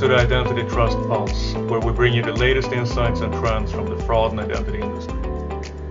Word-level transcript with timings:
to 0.00 0.08
the 0.08 0.16
Identity 0.16 0.62
Trust 0.62 0.96
Pulse, 1.08 1.52
where 1.68 1.78
we 1.78 1.92
bring 1.92 2.14
you 2.14 2.22
the 2.22 2.32
latest 2.32 2.72
insights 2.72 3.20
and 3.20 3.30
trends 3.34 3.70
from 3.70 3.84
the 3.84 4.02
fraud 4.04 4.30
and 4.30 4.40
identity 4.40 4.80
industry. 4.80 5.18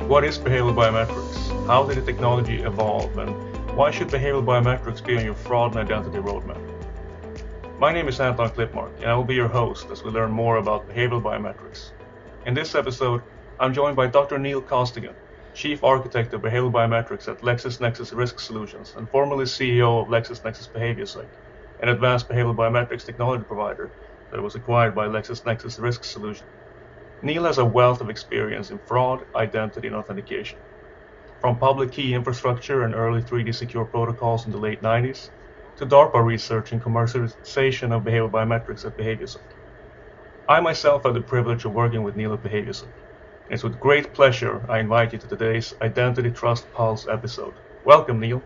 What 0.08 0.24
is 0.24 0.40
behavioral 0.40 0.74
biometrics? 0.74 1.68
How 1.68 1.84
did 1.84 1.98
the 1.98 2.02
technology 2.02 2.64
evolve? 2.64 3.16
And 3.20 3.30
why 3.78 3.92
should 3.92 4.08
behavioral 4.08 4.44
biometrics 4.44 5.06
be 5.06 5.16
on 5.16 5.24
your 5.24 5.36
fraud 5.36 5.76
and 5.76 5.82
identity 5.82 6.18
roadmap? 6.18 6.60
My 7.78 7.94
name 7.94 8.08
is 8.08 8.20
Anton 8.20 8.50
Klippmark, 8.50 8.96
and 8.96 9.06
I 9.06 9.14
will 9.14 9.26
be 9.26 9.36
your 9.36 9.48
host 9.48 9.92
as 9.92 10.02
we 10.02 10.10
learn 10.10 10.32
more 10.32 10.58
about 10.58 10.90
behavioral 10.90 11.22
biometrics. 11.22 11.92
In 12.48 12.56
this 12.56 12.74
episode, 12.74 13.22
I'm 13.60 13.76
joined 13.76 13.96
by 13.96 14.08
Dr. 14.08 14.40
Neil 14.40 14.60
Costigan, 14.60 15.14
Chief 15.54 15.84
Architect 15.84 16.34
of 16.34 16.42
Behavioral 16.42 16.72
Biometrics 16.72 17.28
at 17.28 17.42
LexisNexis 17.42 18.16
Risk 18.16 18.40
Solutions 18.40 18.96
and 18.98 19.08
formerly 19.08 19.46
CEO 19.46 20.02
of 20.02 20.08
LexisNexis 20.08 20.70
BehavioSec, 20.70 21.28
an 21.80 21.90
advanced 21.90 22.30
behavioral 22.30 22.56
biometrics 22.56 23.06
technology 23.06 23.44
provider 23.44 23.94
that 24.32 24.42
was 24.42 24.56
acquired 24.56 24.96
by 24.96 25.08
LexisNexis 25.08 25.80
Risk 25.80 26.04
Solutions. 26.04 26.52
Neil 27.22 27.46
has 27.46 27.58
a 27.58 27.66
wealth 27.66 28.02
of 28.02 28.10
experience 28.10 28.70
in 28.70 28.80
fraud, 28.80 29.26
identity, 29.36 29.88
and 29.88 29.96
authentication. 29.96 30.60
From 31.42 31.60
public 31.60 31.92
key 31.92 32.14
infrastructure 32.14 32.84
and 32.84 32.96
early 32.96 33.22
3D 33.22 33.56
secure 33.56 33.86
protocols 33.86 34.46
in 34.46 34.52
the 34.52 34.58
late 34.58 34.82
90s, 34.82 35.30
to 35.78 35.86
DARPA 35.86 36.22
research 36.24 36.74
and 36.74 36.82
commercialization 36.82 37.96
of 37.96 38.04
behavioral 38.04 38.30
biometrics 38.30 38.86
at 38.86 38.98
BehavioSec. 38.98 39.46
I 40.50 40.60
myself 40.60 41.04
had 41.06 41.14
the 41.14 41.22
privilege 41.22 41.64
of 41.64 41.72
working 41.72 42.04
with 42.04 42.18
Neil 42.18 42.34
at 42.34 42.42
BehavioSec. 42.42 42.92
It's 43.50 43.64
with 43.64 43.80
great 43.80 44.14
pleasure 44.14 44.66
I 44.70 44.80
invite 44.80 45.14
you 45.14 45.20
to 45.20 45.28
today's 45.28 45.74
Identity 45.82 46.32
Trust 46.32 46.72
Pulse 46.74 47.08
episode. 47.08 47.56
Welcome, 47.84 48.20
Neil. 48.20 48.44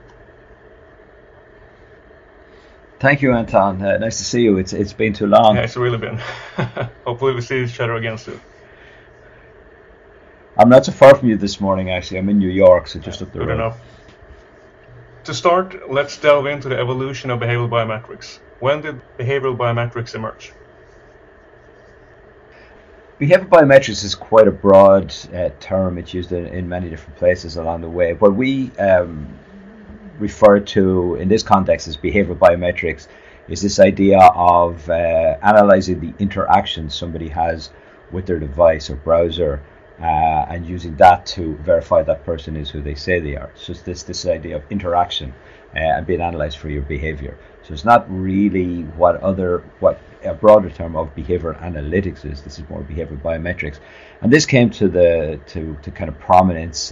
Thank 3.04 3.22
you, 3.22 3.34
Anton. 3.34 3.82
Uh, 3.82 3.98
nice 3.98 4.20
to 4.20 4.24
see 4.24 4.44
you. 4.44 4.58
It's 4.58 4.72
it's 4.72 4.94
been 4.94 5.12
too 5.12 5.28
long. 5.28 5.58
Yeah, 5.58 5.64
it's 5.64 5.76
really 5.76 5.98
been. 5.98 6.18
Hopefully, 7.06 7.34
we 7.34 7.42
see 7.42 7.62
each 7.62 7.78
other 7.82 7.96
again 7.96 8.18
soon. 8.18 8.40
I'm 10.58 10.70
not 10.70 10.86
so 10.86 10.94
far 10.94 11.14
from 11.14 11.28
you 11.28 11.36
this 11.36 11.60
morning. 11.60 11.92
Actually, 11.92 12.20
I'm 12.20 12.30
in 12.30 12.40
New 12.40 12.48
York, 12.48 12.88
so 12.88 13.00
just 13.00 13.20
yeah, 13.20 13.28
up 13.28 13.34
the 13.34 13.40
good 13.40 13.50
road. 13.50 13.56
enough. 13.56 13.82
To 15.26 15.34
start, 15.34 15.92
let's 15.92 16.16
delve 16.18 16.46
into 16.46 16.70
the 16.70 16.80
evolution 16.80 17.30
of 17.30 17.42
behavioral 17.42 17.70
biometrics. 17.70 18.40
When 18.62 18.80
did 18.80 19.02
behavioral 19.18 19.58
biometrics 19.58 20.16
emerge? 20.16 20.54
Behavioral 23.20 23.50
biometrics 23.50 24.06
is 24.06 24.16
quite 24.16 24.48
a 24.48 24.52
broad 24.52 25.14
uh, 25.34 25.50
term. 25.60 25.98
It's 25.98 26.14
used 26.14 26.32
in, 26.32 26.46
in, 26.46 26.70
many 26.70 26.90
different 26.90 27.18
places 27.18 27.58
along 27.58 27.82
the 27.82 27.90
way. 27.90 28.14
What 28.14 28.34
we 28.34 28.72
um, 28.78 29.28
refer 30.24 30.60
to 30.60 31.16
in 31.16 31.28
this 31.28 31.44
context 31.44 31.88
as 31.88 31.96
behavioral 31.98 32.40
biometrics 32.48 33.08
is 33.54 33.62
this 33.62 33.78
idea 33.80 34.20
of 34.20 34.90
uh, 34.90 34.94
analyzing 35.54 36.00
the 36.00 36.14
interaction 36.26 36.90
somebody 36.90 37.30
has 37.42 37.70
with 38.14 38.26
their 38.26 38.40
device 38.40 38.90
or 38.90 38.96
browser 38.96 39.62
uh, 40.00 40.52
and 40.54 40.66
using 40.66 40.96
that 40.96 41.26
to 41.26 41.56
verify 41.58 42.02
that 42.04 42.24
person 42.30 42.56
is 42.56 42.70
who 42.70 42.82
they 42.82 42.96
say 42.96 43.20
they 43.20 43.36
are. 43.36 43.52
So 43.56 43.72
it's 43.74 43.82
this, 43.82 44.04
this 44.04 44.26
idea 44.26 44.56
of 44.56 44.64
interaction 44.70 45.34
uh, 45.76 45.96
and 45.96 46.08
being 46.08 46.22
analyzed 46.22 46.58
for 46.58 46.70
your 46.70 46.84
behavior. 46.84 47.38
So 47.64 47.74
it's 47.74 47.86
not 47.86 48.06
really 48.10 48.84
what 49.02 49.16
other 49.22 49.64
what 49.80 50.00
a 50.24 50.34
broader 50.34 50.70
term 50.70 50.96
of 50.96 51.16
behavioral 51.16 51.58
analytics 51.62 52.26
is. 52.30 52.42
This 52.42 52.60
is 52.60 52.70
more 52.70 52.82
behavioral 52.82 53.22
biometrics, 53.22 53.80
and 54.22 54.32
this 54.32 54.46
came 54.46 54.70
to 54.72 54.90
the 54.90 55.40
to, 55.48 55.78
to 55.84 55.92
kind 55.92 56.10
of 56.10 56.20
prominence. 56.20 56.92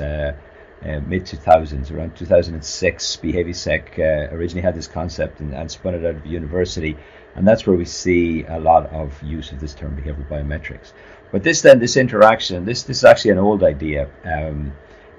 Uh, 0.83 0.99
mid 1.05 1.25
2000s, 1.25 1.91
around 1.91 2.15
2006, 2.15 3.17
BehavioSec 3.17 3.99
uh, 3.99 4.35
originally 4.35 4.63
had 4.63 4.73
this 4.73 4.88
concept 4.88 5.39
and, 5.39 5.53
and, 5.53 5.69
spun 5.69 5.93
it 5.93 6.03
out 6.03 6.15
of 6.15 6.23
the 6.23 6.29
university, 6.29 6.97
and 7.35 7.47
that's 7.47 7.67
where 7.67 7.78
we 7.78 7.85
see 7.85 8.44
a 8.45 8.59
lot 8.59 8.91
of 8.91 9.22
use 9.22 9.51
of 9.51 9.59
this 9.59 9.75
term 9.75 9.95
behavioral 9.95 10.28
biometrics. 10.28 10.94
But 11.31 11.44
this 11.44 11.61
then, 11.61 11.78
this 11.79 11.97
interaction, 11.97 12.66
this 12.66 12.83
this 12.83 12.97
is 12.97 13.06
actually 13.06 13.31
an 13.31 13.38
old 13.38 13.63
idea. 13.63 14.09
Um, 14.25 14.73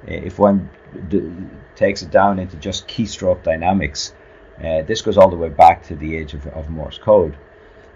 if 0.06 0.38
one 0.38 0.69
d- 1.09 1.32
takes 1.76 2.03
it 2.03 2.10
down 2.10 2.38
into 2.38 2.56
just 2.56 2.88
keystroke 2.88 3.42
dynamics, 3.42 4.14
uh, 4.58 4.82
this 4.82 5.00
goes 5.03 5.16
all 5.16 5.31
the 5.31 5.37
way 5.37 5.48
back 5.48 5.82
to 5.84 5.97
the 5.97 6.16
age 6.16 6.34
of, 6.34 6.47
of 6.48 6.69
Morse 6.69 6.98
code. 6.98 7.37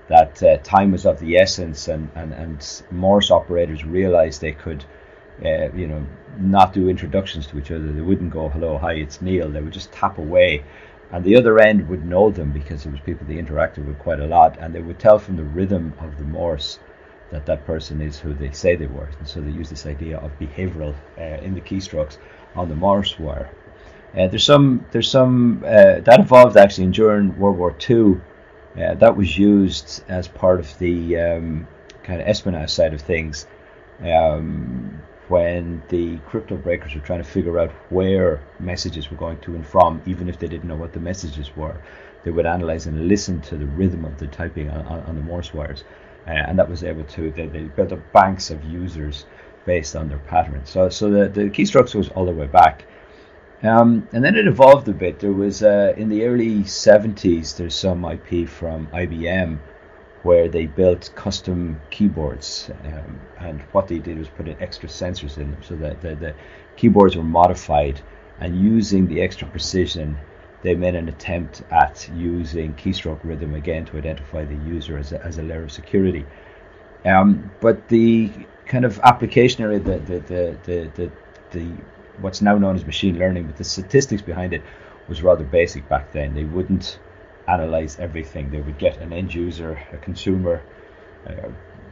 That 0.08 0.42
uh, 0.42 0.58
time 0.58 0.92
was 0.92 1.04
of 1.04 1.18
the 1.18 1.36
essence, 1.36 1.88
and, 1.88 2.10
and, 2.14 2.32
and 2.32 2.82
Morse 2.90 3.30
operators 3.30 3.84
realized 3.84 4.40
they 4.40 4.52
could, 4.52 4.84
uh, 5.44 5.70
you 5.74 5.86
know, 5.86 6.06
not 6.38 6.72
do 6.72 6.88
introductions 6.88 7.46
to 7.46 7.58
each 7.58 7.70
other. 7.70 7.92
They 7.92 8.00
wouldn't 8.00 8.30
go, 8.30 8.48
"Hello, 8.48 8.78
hi, 8.78 8.94
it's 8.94 9.20
Neil." 9.20 9.48
They 9.48 9.60
would 9.60 9.72
just 9.72 9.92
tap 9.92 10.18
away, 10.18 10.64
and 11.12 11.24
the 11.24 11.36
other 11.36 11.58
end 11.58 11.88
would 11.88 12.04
know 12.04 12.30
them 12.30 12.52
because 12.52 12.86
it 12.86 12.90
was 12.90 13.00
people 13.00 13.26
they 13.26 13.36
interacted 13.36 13.86
with 13.86 13.98
quite 13.98 14.20
a 14.20 14.26
lot, 14.26 14.56
and 14.60 14.74
they 14.74 14.80
would 14.80 14.98
tell 14.98 15.18
from 15.18 15.36
the 15.36 15.44
rhythm 15.44 15.92
of 16.00 16.18
the 16.18 16.24
Morse 16.24 16.78
that 17.30 17.46
that 17.46 17.66
person 17.66 18.00
is 18.00 18.18
who 18.18 18.32
they 18.32 18.50
say 18.52 18.76
they 18.76 18.86
were. 18.86 19.08
And 19.18 19.26
so 19.26 19.40
they 19.40 19.50
use 19.50 19.68
this 19.68 19.86
idea 19.86 20.18
of 20.18 20.38
behavioral 20.38 20.94
uh, 21.18 21.42
in 21.42 21.54
the 21.54 21.60
keystrokes 21.60 22.18
on 22.54 22.68
the 22.68 22.76
Morse 22.76 23.18
wire. 23.18 23.50
Uh, 24.16 24.28
there's 24.28 24.44
some 24.44 24.84
there's 24.92 25.10
some 25.10 25.62
uh, 25.66 26.00
that 26.00 26.20
evolved 26.20 26.56
actually 26.56 26.86
during 26.88 27.38
World 27.38 27.58
War 27.58 27.74
II. 27.88 28.20
Uh, 28.80 28.94
that 28.94 29.16
was 29.16 29.36
used 29.36 30.04
as 30.08 30.28
part 30.28 30.60
of 30.60 30.78
the 30.78 31.16
um, 31.16 31.66
kind 32.02 32.20
of 32.20 32.28
espionage 32.28 32.70
side 32.70 32.94
of 32.94 33.00
things 33.00 33.46
um, 34.04 35.02
when 35.28 35.82
the 35.88 36.18
crypto 36.18 36.56
breakers 36.56 36.94
were 36.94 37.00
trying 37.00 37.22
to 37.22 37.28
figure 37.28 37.58
out 37.58 37.70
where 37.90 38.40
messages 38.60 39.10
were 39.10 39.16
going 39.16 39.38
to 39.38 39.54
and 39.54 39.66
from, 39.66 40.00
even 40.06 40.28
if 40.28 40.38
they 40.38 40.46
didn't 40.46 40.68
know 40.68 40.76
what 40.76 40.92
the 40.92 41.00
messages 41.00 41.54
were. 41.56 41.76
They 42.24 42.30
would 42.30 42.46
analyze 42.46 42.86
and 42.86 43.08
listen 43.08 43.40
to 43.42 43.56
the 43.56 43.66
rhythm 43.66 44.04
of 44.04 44.18
the 44.18 44.26
typing 44.26 44.70
on, 44.70 44.86
on, 44.86 45.14
the 45.14 45.22
Morse 45.22 45.54
wires, 45.54 45.84
uh, 46.26 46.30
and 46.30 46.58
that 46.58 46.68
was 46.68 46.82
able 46.82 47.04
to. 47.04 47.30
They, 47.30 47.46
they 47.46 47.62
built 47.62 47.92
up 47.92 48.12
banks 48.12 48.50
of 48.50 48.64
users 48.64 49.26
based 49.64 49.94
on 49.94 50.08
their 50.08 50.18
patterns. 50.18 50.70
So 50.70 50.88
so 50.88 51.10
the 51.10 51.28
the 51.28 51.50
keystrokes 51.50 51.94
was 51.94 52.08
all 52.10 52.26
the 52.26 52.32
way 52.32 52.46
back. 52.46 52.84
Um, 53.62 54.06
and 54.12 54.24
then 54.24 54.36
it 54.36 54.46
evolved 54.46 54.88
a 54.88 54.92
bit. 54.92 55.18
There 55.18 55.32
was 55.32 55.62
uh, 55.62 55.94
in 55.96 56.08
the 56.08 56.24
early 56.24 56.62
70s. 56.62 57.56
There's 57.56 57.74
some 57.74 58.04
IP 58.04 58.48
from 58.48 58.86
IBM 58.88 59.58
where 60.26 60.48
they 60.48 60.66
built 60.66 61.10
custom 61.14 61.80
keyboards, 61.90 62.70
um, 62.84 63.20
and 63.38 63.60
what 63.72 63.86
they 63.88 63.98
did 63.98 64.18
was 64.18 64.28
put 64.28 64.48
in 64.48 64.60
extra 64.60 64.88
sensors 64.88 65.38
in 65.38 65.52
them, 65.52 65.62
so 65.62 65.76
that 65.76 66.00
the, 66.02 66.14
the 66.16 66.34
keyboards 66.76 67.16
were 67.16 67.22
modified. 67.40 68.00
And 68.40 68.60
using 68.60 69.06
the 69.06 69.22
extra 69.22 69.46
precision, 69.48 70.18
they 70.62 70.74
made 70.74 70.94
an 70.94 71.08
attempt 71.08 71.62
at 71.70 72.08
using 72.14 72.74
keystroke 72.74 73.20
rhythm 73.24 73.54
again 73.54 73.86
to 73.86 73.96
identify 73.96 74.44
the 74.44 74.56
user 74.74 74.98
as 74.98 75.12
a, 75.12 75.24
as 75.24 75.38
a 75.38 75.42
layer 75.42 75.64
of 75.64 75.72
security. 75.72 76.24
Um, 77.04 77.50
but 77.60 77.88
the 77.88 78.30
kind 78.66 78.84
of 78.84 78.98
application 79.04 79.62
area, 79.62 79.78
the 79.78 79.98
the 80.10 80.18
the 80.32 80.58
the, 80.64 80.90
the, 80.96 81.10
the 81.52 81.66
what's 82.20 82.42
now 82.42 82.58
known 82.58 82.74
as 82.74 82.84
machine 82.84 83.18
learning, 83.18 83.46
but 83.46 83.56
the 83.56 83.64
statistics 83.64 84.22
behind 84.22 84.52
it 84.52 84.62
was 85.08 85.22
rather 85.22 85.44
basic 85.44 85.88
back 85.88 86.12
then. 86.12 86.34
They 86.34 86.44
wouldn't 86.44 86.98
analyze 87.48 87.98
everything. 87.98 88.50
They 88.50 88.60
would 88.60 88.78
get 88.78 88.98
an 88.98 89.12
end 89.12 89.34
user, 89.34 89.80
a 89.92 89.96
consumer, 89.98 90.62
uh, 91.26 91.48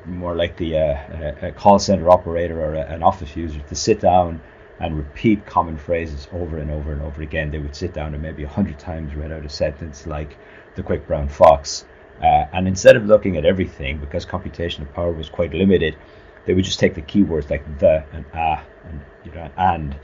more 0.06 0.34
likely 0.34 0.74
a, 0.74 1.36
a, 1.42 1.48
a, 1.48 1.52
call 1.52 1.78
center 1.78 2.10
operator 2.10 2.60
or 2.60 2.74
a, 2.74 2.80
an 2.80 3.02
office 3.02 3.34
user, 3.36 3.60
to 3.60 3.74
sit 3.74 4.00
down 4.00 4.40
and 4.80 4.96
repeat 4.96 5.46
common 5.46 5.78
phrases 5.78 6.28
over 6.32 6.58
and 6.58 6.70
over 6.70 6.92
and 6.92 7.02
over 7.02 7.22
again. 7.22 7.50
They 7.50 7.58
would 7.58 7.74
sit 7.74 7.94
down 7.94 8.12
and 8.14 8.22
maybe 8.22 8.44
a 8.44 8.48
hundred 8.48 8.78
times 8.78 9.14
read 9.14 9.32
out 9.32 9.44
a 9.44 9.48
sentence 9.48 10.06
like 10.06 10.36
the 10.74 10.82
quick 10.82 11.06
brown 11.06 11.28
fox. 11.28 11.86
Uh, 12.20 12.46
and 12.52 12.68
instead 12.68 12.96
of 12.96 13.06
looking 13.06 13.36
at 13.36 13.44
everything, 13.44 13.98
because 13.98 14.26
computational 14.26 14.92
power 14.92 15.12
was 15.12 15.28
quite 15.28 15.52
limited, 15.52 15.96
they 16.44 16.54
would 16.54 16.64
just 16.64 16.78
take 16.78 16.94
the 16.94 17.02
keywords 17.02 17.50
like 17.50 17.78
the 17.78 18.04
and 18.12 18.24
ah 18.34 18.62
and 18.88 19.00
you 19.24 19.32
know 19.32 19.50
and 19.56 19.94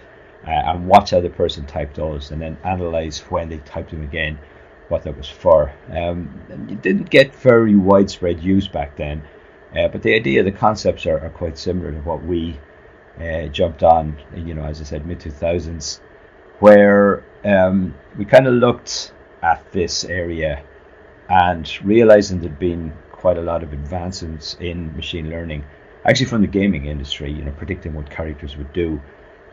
uh, 0.46 0.50
and 0.50 0.86
watch 0.86 1.10
how 1.10 1.20
the 1.20 1.28
person 1.28 1.66
typed 1.66 1.96
those, 1.96 2.30
and 2.30 2.40
then 2.40 2.56
analyze 2.64 3.19
when 3.30 3.48
they 3.48 3.58
typed 3.58 3.90
them 3.90 4.02
again, 4.02 4.38
what 4.90 5.02
that 5.04 5.16
was 5.16 5.28
for. 5.28 5.72
Um, 5.90 6.40
it 6.69 6.82
didn't 6.82 7.10
get 7.10 7.34
very 7.34 7.76
widespread 7.76 8.42
use 8.42 8.69
back 8.69 8.96
then, 8.96 9.22
uh, 9.76 9.88
but 9.88 10.02
the 10.02 10.14
idea, 10.14 10.42
the 10.42 10.52
concepts 10.52 11.06
are, 11.06 11.20
are 11.20 11.31
quite 11.31 11.56
similar 11.56 11.92
to 11.92 11.98
what 12.00 12.22
we 12.25 12.58
uh, 13.20 13.46
jumped 13.46 13.82
on. 13.82 14.16
You 14.34 14.54
know, 14.54 14.64
as 14.64 14.81
I 14.81 14.84
said, 14.84 15.06
mid 15.06 15.20
two 15.20 15.31
thousands, 15.31 16.00
where 16.58 17.25
um, 17.44 17.94
we 18.19 18.25
kind 18.25 18.46
of 18.46 18.54
looked 18.54 19.12
at 19.42 19.70
this 19.72 20.04
area 20.04 20.62
and 21.28 21.70
realizing 21.84 22.40
there'd 22.40 22.58
been 22.58 22.92
quite 23.12 23.38
a 23.38 23.42
lot 23.42 23.62
of 23.62 23.72
advancements 23.72 24.56
in 24.60 24.94
machine 24.96 25.31
learning, 25.31 25.64
actually 26.04 26.26
from 26.26 26.40
the 26.40 26.48
gaming 26.48 26.87
industry. 26.87 27.31
You 27.31 27.44
know, 27.44 27.52
predicting 27.52 27.94
what 27.94 28.10
characters 28.10 28.56
would 28.56 28.72
do. 28.72 29.00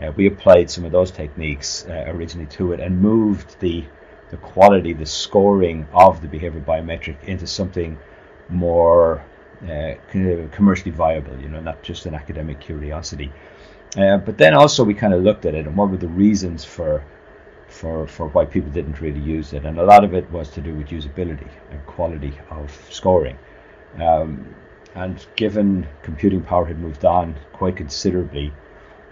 Uh, 0.01 0.11
we 0.15 0.27
applied 0.27 0.69
some 0.69 0.85
of 0.85 0.91
those 0.91 1.09
techniques 1.09 1.85
uh, 1.89 2.05
originally 2.07 2.45
to 2.45 2.71
it 2.71 2.79
and 2.79 3.01
moved 3.01 3.59
the 3.59 3.83
the 4.29 4.37
quality, 4.37 4.93
the 4.93 5.05
scoring 5.05 5.87
of 5.93 6.21
the 6.21 6.27
behavioral 6.27 6.65
biometric 6.65 7.23
into 7.23 7.47
something 7.47 7.97
more 8.49 9.23
uh, 9.63 9.93
commercially 10.51 10.91
viable. 10.91 11.39
You 11.39 11.49
know, 11.49 11.61
not 11.61 11.81
just 11.83 12.05
an 12.05 12.15
academic 12.15 12.59
curiosity. 12.59 13.31
Uh, 13.97 14.17
but 14.17 14.37
then 14.37 14.53
also 14.53 14.83
we 14.83 14.93
kind 14.93 15.13
of 15.13 15.23
looked 15.23 15.45
at 15.45 15.55
it 15.55 15.65
and 15.65 15.75
what 15.75 15.89
were 15.89 15.97
the 15.97 16.07
reasons 16.07 16.65
for 16.65 17.03
for 17.67 18.07
for 18.07 18.27
why 18.29 18.45
people 18.45 18.69
didn't 18.71 19.01
really 19.01 19.19
use 19.19 19.53
it, 19.53 19.65
and 19.65 19.79
a 19.79 19.83
lot 19.83 20.03
of 20.03 20.13
it 20.13 20.29
was 20.31 20.49
to 20.49 20.61
do 20.61 20.73
with 20.75 20.87
usability 20.87 21.49
and 21.71 21.85
quality 21.85 22.33
of 22.49 22.71
scoring. 22.89 23.37
Um, 24.01 24.55
and 24.95 25.25
given 25.35 25.87
computing 26.01 26.41
power 26.41 26.65
had 26.65 26.79
moved 26.79 27.05
on 27.05 27.35
quite 27.53 27.75
considerably, 27.75 28.53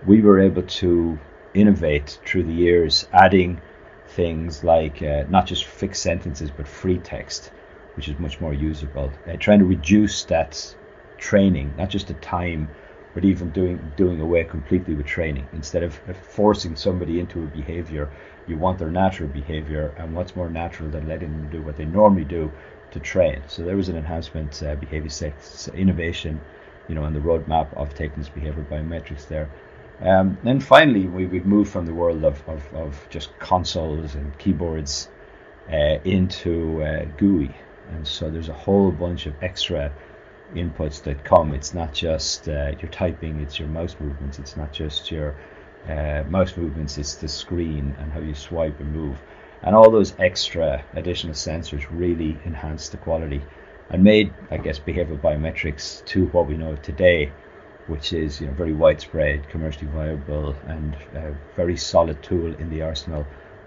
we 0.06 0.22
were 0.22 0.40
able 0.40 0.64
to 0.64 1.20
innovate 1.54 2.20
through 2.26 2.44
the 2.44 2.54
years, 2.54 3.08
adding 3.14 3.62
things 4.16 4.64
like 4.64 5.02
uh, 5.02 5.24
not 5.30 5.46
just 5.46 5.66
fixed 5.66 6.02
sentences 6.02 6.50
but 6.50 6.68
free 6.68 6.98
text, 6.98 7.52
which 7.96 8.08
is 8.08 8.18
much 8.20 8.40
more 8.40 8.54
usable. 8.54 9.12
Uh, 9.28 9.36
trying 9.40 9.60
to 9.60 9.66
reduce 9.66 10.24
that 10.26 10.76
training, 11.18 11.74
not 11.78 11.90
just 11.90 12.08
the 12.08 12.14
time, 12.16 12.70
but 13.14 13.26
even 13.26 13.50
doing 13.52 13.80
doing 13.98 14.20
away 14.22 14.44
completely 14.44 14.94
with 14.94 15.06
training. 15.06 15.48
Instead 15.54 15.84
of 15.84 16.00
forcing 16.30 16.76
somebody 16.76 17.20
into 17.20 17.44
a 17.44 17.48
behavior, 17.48 18.10
you 18.48 18.58
want 18.58 18.78
their 18.80 18.92
natural 18.92 19.30
behavior, 19.30 19.94
and 19.98 20.14
what's 20.14 20.36
more 20.36 20.50
natural 20.50 20.90
than 20.90 21.08
letting 21.08 21.32
them 21.32 21.50
do 21.50 21.62
what 21.62 21.78
they 21.78 21.86
normally 21.86 22.26
do 22.26 22.52
to 22.92 23.00
train. 23.00 23.42
So 23.48 23.64
there 23.64 23.78
was 23.78 23.90
an 23.90 23.98
enhancement, 23.98 24.62
uh, 24.64 24.76
BehavioSec 24.76 25.74
innovation, 25.76 26.40
you 26.88 26.96
know, 26.96 27.04
on 27.04 27.14
the 27.14 27.20
roadmap 27.20 27.68
of 27.76 27.94
taking 27.96 28.18
this 28.18 28.30
behavior 28.30 28.64
biometrics 28.70 29.28
there. 29.28 29.50
Um, 30.02 30.38
then 30.44 30.60
finally, 30.60 31.08
we, 31.08 31.26
we've 31.26 31.46
moved 31.46 31.72
from 31.72 31.86
the 31.86 31.94
world 31.94 32.24
of, 32.26 32.44
of, 32.48 32.74
of 32.74 33.08
just 33.10 33.38
consoles 33.40 34.16
and 34.16 34.38
keyboards 34.38 35.10
uh, 35.72 36.00
into 36.04 36.84
uh, 36.84 37.06
GUI. 37.18 37.56
And 37.92 38.08
so 38.08 38.30
there's 38.30 38.50
a 38.50 38.54
whole 38.54 38.92
bunch 38.92 39.26
of 39.26 39.36
extra 39.42 39.92
inputs 40.54 41.02
that 41.04 41.24
come. 41.24 41.54
It's 41.54 41.74
not 41.74 41.94
just 41.94 42.50
uh, 42.50 42.74
your 42.80 42.92
typing, 42.92 43.40
it's 43.40 43.60
your 43.60 43.68
mouse 43.68 43.96
movements, 44.00 44.40
it's 44.40 44.58
not 44.58 44.74
just 44.74 45.12
your 45.12 45.36
uh, 45.88 46.24
mouse 46.30 46.58
movements, 46.58 46.98
it's 46.98 47.16
the 47.16 47.28
screen 47.28 47.96
and 48.00 48.12
how 48.12 48.20
you 48.20 48.34
swipe 48.34 48.80
and 48.80 48.92
move. 48.94 49.22
And 49.64 49.76
all 49.76 49.90
those 49.90 50.14
extra 50.20 50.84
additional 50.94 51.34
sensors 51.34 51.88
really 51.90 52.38
enhance 52.46 52.90
the 52.90 52.98
quality 52.98 53.42
and 53.90 54.04
made, 54.04 54.34
I 54.52 54.58
guess, 54.58 54.80
behavioral 54.80 55.20
biometrics 55.20 56.04
to 56.06 56.26
what 56.28 56.48
we 56.48 56.58
know 56.58 56.76
today 56.78 57.32
which 57.88 58.14
is 58.14 58.42
you 58.42 58.48
know 58.48 58.54
very 58.54 58.74
widespread, 58.74 59.48
commercially 59.50 59.88
viable, 59.88 60.56
and 60.68 60.96
a 61.14 61.36
very 61.56 61.78
solid 61.78 62.22
tool 62.24 62.54
in 62.56 62.70
the 62.70 62.82
arsenal 62.82 63.26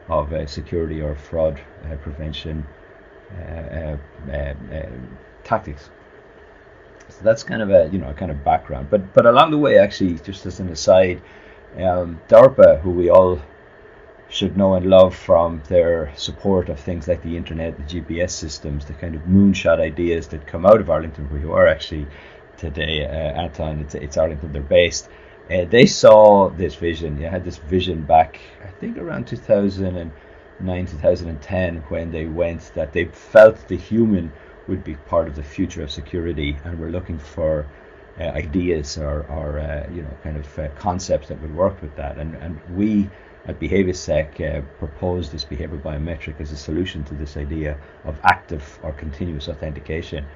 of 0.08 0.32
uh, 0.32 0.46
security 0.46 1.00
or 1.00 1.14
fraud 1.14 1.60
uh, 1.84 1.96
prevention 1.96 2.66
uh, 3.38 3.96
uh, 4.30 4.32
uh, 4.32 4.86
tactics. 5.44 5.90
So 7.10 7.18
that's 7.22 7.42
kind 7.42 7.62
of 7.62 7.70
a 7.70 7.88
you 7.92 7.98
know 7.98 8.10
a 8.10 8.14
kind 8.14 8.30
of 8.30 8.44
background. 8.44 8.88
But 8.90 9.12
but 9.14 9.26
along 9.26 9.50
the 9.50 9.58
way, 9.58 9.78
actually, 9.78 10.14
just 10.18 10.46
as 10.46 10.60
an 10.60 10.68
aside, 10.68 11.22
um, 11.76 12.20
DARPA, 12.28 12.80
who 12.80 12.90
we 12.90 13.10
all 13.10 13.40
should 14.30 14.56
know 14.56 14.74
and 14.74 14.86
love 14.86 15.14
from 15.14 15.62
their 15.68 16.12
support 16.16 16.68
of 16.68 16.78
things 16.78 17.08
like 17.08 17.22
the 17.22 17.34
internet, 17.36 17.76
the 17.76 18.00
GPS 18.00 18.30
systems, 18.30 18.84
the 18.84 18.92
kind 18.92 19.14
of 19.14 19.22
moonshot 19.22 19.80
ideas 19.80 20.28
that 20.28 20.46
come 20.46 20.66
out 20.66 20.80
of 20.80 20.90
Arlington, 20.90 21.30
where 21.30 21.40
you 21.40 21.52
are 21.52 21.66
actually 21.66 22.06
today, 22.58 23.06
uh, 23.06 23.42
Anton. 23.42 23.80
It's, 23.80 23.94
it's 23.94 24.16
Arlington. 24.16 24.52
They're 24.52 24.62
based. 24.62 25.08
Uh, 25.50 25.64
they 25.64 25.86
saw 25.86 26.50
this 26.50 26.74
vision. 26.74 27.18
They 27.18 27.26
had 27.26 27.44
this 27.44 27.56
vision 27.56 28.02
back, 28.02 28.38
I 28.62 28.68
think, 28.80 28.98
around 28.98 29.26
2009, 29.26 30.86
2010, 30.86 31.76
when 31.88 32.10
they 32.10 32.26
went 32.26 32.72
that 32.74 32.92
they 32.92 33.06
felt 33.06 33.66
the 33.68 33.76
human 33.76 34.30
would 34.66 34.84
be 34.84 34.94
part 34.94 35.28
of 35.28 35.34
the 35.34 35.42
future 35.42 35.82
of 35.82 35.90
security, 35.90 36.58
and 36.64 36.78
we're 36.78 36.90
looking 36.90 37.18
for 37.18 37.66
uh, 38.20 38.24
ideas 38.24 38.98
or, 38.98 39.22
or 39.30 39.58
uh, 39.58 39.88
you 39.90 40.02
know, 40.02 40.16
kind 40.22 40.36
of 40.36 40.58
uh, 40.58 40.68
concepts 40.78 41.28
that 41.28 41.40
would 41.40 41.54
work 41.54 41.80
with 41.80 41.94
that. 41.96 42.18
And 42.18 42.34
and 42.36 42.60
we 42.76 43.08
at 43.46 43.58
BehavioSec 43.58 44.40
uh, 44.40 44.60
proposed 44.78 45.32
this 45.32 45.44
behavioral 45.44 45.80
biometric 45.80 46.40
as 46.40 46.52
a 46.52 46.56
solution 46.56 47.02
to 47.04 47.14
this 47.14 47.36
idea 47.36 47.78
of 48.04 48.20
active 48.24 48.78
or 48.82 48.92
continuous 48.92 49.48
authentication. 49.48 50.26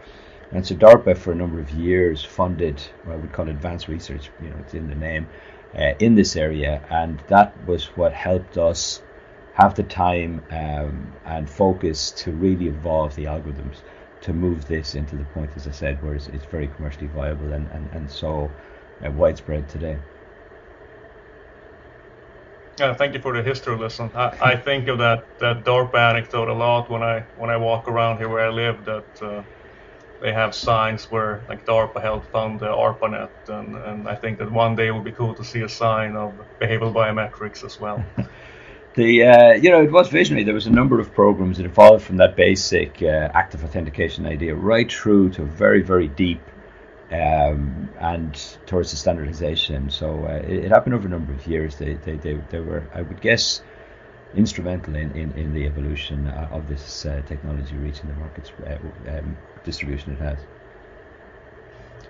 And 0.52 0.66
so 0.66 0.74
DARPA, 0.74 1.16
for 1.16 1.32
a 1.32 1.34
number 1.34 1.58
of 1.60 1.70
years, 1.70 2.22
funded 2.22 2.80
what 3.04 3.20
we 3.20 3.28
call 3.28 3.48
advanced 3.48 3.88
research, 3.88 4.30
you 4.42 4.50
know, 4.50 4.56
it's 4.60 4.74
in 4.74 4.88
the 4.88 4.94
name, 4.94 5.26
uh, 5.76 5.94
in 5.98 6.14
this 6.14 6.36
area. 6.36 6.84
And 6.90 7.18
that 7.28 7.54
was 7.66 7.86
what 7.96 8.12
helped 8.12 8.58
us 8.58 9.02
have 9.54 9.74
the 9.74 9.82
time 9.82 10.42
um, 10.50 11.12
and 11.24 11.48
focus 11.48 12.10
to 12.10 12.32
really 12.32 12.66
evolve 12.68 13.14
the 13.14 13.24
algorithms 13.24 13.76
to 14.22 14.32
move 14.32 14.66
this 14.68 14.94
into 14.94 15.16
the 15.16 15.24
point, 15.24 15.50
as 15.56 15.66
I 15.66 15.72
said, 15.72 16.02
where 16.02 16.14
it's, 16.14 16.28
it's 16.28 16.44
very 16.44 16.68
commercially 16.68 17.08
viable 17.08 17.52
and, 17.52 17.68
and, 17.72 17.88
and 17.92 18.10
so 18.10 18.50
uh, 19.04 19.10
widespread 19.10 19.68
today. 19.68 19.98
Yeah, 22.78 22.94
thank 22.94 23.14
you 23.14 23.20
for 23.20 23.34
the 23.34 23.42
history 23.42 23.76
lesson. 23.76 24.10
I, 24.14 24.52
I 24.52 24.56
think 24.56 24.88
of 24.88 24.98
that, 24.98 25.26
that 25.38 25.64
DARPA 25.64 25.94
anecdote 25.94 26.48
a 26.48 26.52
lot 26.54 26.90
when 26.90 27.02
I 27.02 27.20
when 27.36 27.50
I 27.50 27.56
walk 27.56 27.86
around 27.86 28.16
here 28.16 28.28
where 28.28 28.46
I 28.46 28.48
live. 28.48 28.84
That 28.86 29.22
uh, 29.22 29.42
they 30.22 30.32
have 30.32 30.54
signs 30.54 31.10
where 31.10 31.42
like 31.48 31.66
DARPA 31.66 32.00
helped 32.00 32.30
fund 32.30 32.60
the 32.60 32.66
ARPANET, 32.66 33.30
and, 33.48 33.76
and 33.76 34.08
I 34.08 34.14
think 34.14 34.38
that 34.38 34.50
one 34.50 34.76
day 34.76 34.86
it 34.86 34.92
would 34.92 35.04
be 35.04 35.12
cool 35.12 35.34
to 35.34 35.44
see 35.44 35.62
a 35.62 35.68
sign 35.68 36.14
of 36.16 36.32
behavioral 36.60 36.94
biometrics 36.94 37.64
as 37.64 37.80
well. 37.80 38.02
the 38.94 39.24
uh, 39.24 39.52
you 39.54 39.70
know 39.70 39.82
it 39.82 39.90
was 39.90 40.08
visionary. 40.08 40.44
There 40.44 40.54
was 40.54 40.68
a 40.68 40.70
number 40.70 41.00
of 41.00 41.12
programs 41.12 41.56
that 41.56 41.66
evolved 41.66 42.04
from 42.04 42.18
that 42.18 42.36
basic 42.36 43.02
uh, 43.02 43.30
active 43.34 43.64
authentication 43.64 44.24
idea 44.24 44.54
right 44.54 44.90
through 44.90 45.30
to 45.30 45.42
very 45.42 45.82
very 45.82 46.06
deep 46.06 46.40
um, 47.10 47.90
and 47.98 48.32
towards 48.66 48.92
the 48.92 48.96
standardization. 48.96 49.90
So 49.90 50.24
uh, 50.24 50.34
it, 50.46 50.66
it, 50.66 50.68
happened 50.70 50.94
over 50.94 51.08
a 51.08 51.10
number 51.10 51.32
of 51.32 51.46
years. 51.46 51.76
They, 51.76 51.94
they, 51.94 52.16
they, 52.16 52.34
they 52.48 52.60
were 52.60 52.88
I 52.94 53.02
would 53.02 53.20
guess 53.20 53.60
instrumental 54.34 54.96
in, 54.96 55.12
in, 55.12 55.32
in 55.32 55.52
the 55.52 55.66
evolution 55.66 56.26
uh, 56.26 56.48
of 56.50 56.66
this 56.66 57.04
uh, 57.06 57.22
technology 57.26 57.76
reaching 57.78 58.08
the 58.08 58.14
markets 58.14 58.52
uh, 58.66 58.78
um, 59.08 59.38
distribution 59.64 60.12
it 60.12 60.20
has. 60.20 60.46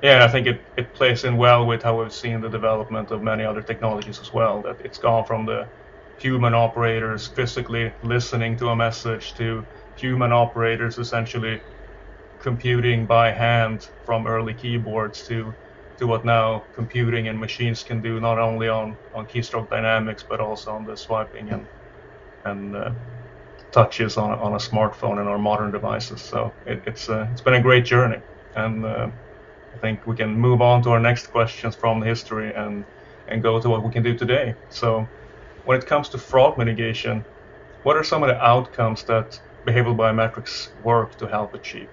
Yeah, 0.03 0.25
I 0.25 0.29
think 0.29 0.47
it, 0.47 0.67
it 0.77 0.95
plays 0.95 1.25
in 1.25 1.37
well 1.37 1.67
with 1.67 1.83
how 1.83 2.01
we've 2.01 2.13
seen 2.13 2.41
the 2.41 2.49
development 2.51 3.11
of 3.11 3.23
many 3.23 3.45
other 3.45 3.63
technologies 3.63 4.21
as 4.21 4.33
well. 4.33 4.63
That 4.63 4.81
it's 4.85 4.99
gone 4.99 5.25
from 5.25 5.47
the 5.47 5.71
human 6.17 6.55
operators 6.55 7.29
physically 7.29 7.95
listening 8.03 8.57
to 8.59 8.69
a 8.69 8.77
message 8.77 9.35
to 9.35 9.67
human 9.95 10.33
operators 10.33 10.99
essentially 10.99 11.63
computing 12.39 13.07
by 13.07 13.33
hand 13.33 13.89
from 14.05 14.27
early 14.27 14.55
keyboards 14.55 15.25
to 15.27 15.57
to 15.99 16.07
what 16.07 16.25
now 16.25 16.67
computing 16.73 17.29
and 17.29 17.39
machines 17.39 17.83
can 17.85 18.03
do 18.03 18.21
not 18.21 18.39
only 18.39 18.69
on, 18.69 18.99
on 19.13 19.27
keystroke 19.27 19.69
dynamics 19.71 20.25
but 20.29 20.41
also 20.41 20.73
on 20.73 20.85
the 20.85 20.97
swiping 20.97 21.51
and 21.51 21.69
and 22.45 22.77
uh, 22.77 22.91
touches 23.73 24.17
on, 24.17 24.39
on 24.39 24.53
a 24.53 24.59
smartphone 24.59 25.19
and 25.19 25.29
our 25.29 25.39
modern 25.39 25.71
devices. 25.71 26.21
So 26.21 26.53
it, 26.67 26.83
it's 26.87 27.09
uh, 27.09 27.29
it's 27.33 27.41
been 27.41 27.55
a 27.55 27.63
great 27.63 27.85
journey, 27.85 28.21
and 28.55 28.85
uh, 28.85 29.09
I 29.75 29.79
think 29.79 30.07
we 30.07 30.17
can 30.17 30.35
move 30.35 30.61
on 30.61 30.83
to 30.83 30.91
our 30.91 31.01
next 31.01 31.29
questions 31.29 31.75
from 31.75 32.01
the 32.01 32.07
history 32.07 32.53
and 32.55 32.85
and 33.29 33.43
go 33.43 33.61
to 33.61 33.69
what 33.69 33.83
we 33.83 33.91
can 33.91 34.03
do 34.03 34.17
today. 34.17 34.55
So 34.71 35.09
when 35.65 35.79
it 35.79 35.87
comes 35.87 36.09
to 36.11 36.19
fraud 36.19 36.59
mitigation, 36.59 37.25
what 37.83 37.97
are 37.97 38.05
some 38.05 38.23
of 38.23 38.29
the 38.29 38.41
outcomes 38.43 39.05
that 39.05 39.41
behavioral 39.67 39.97
biometrics 39.97 40.69
work 40.83 41.17
to 41.19 41.27
help 41.27 41.55
achieve? 41.55 41.89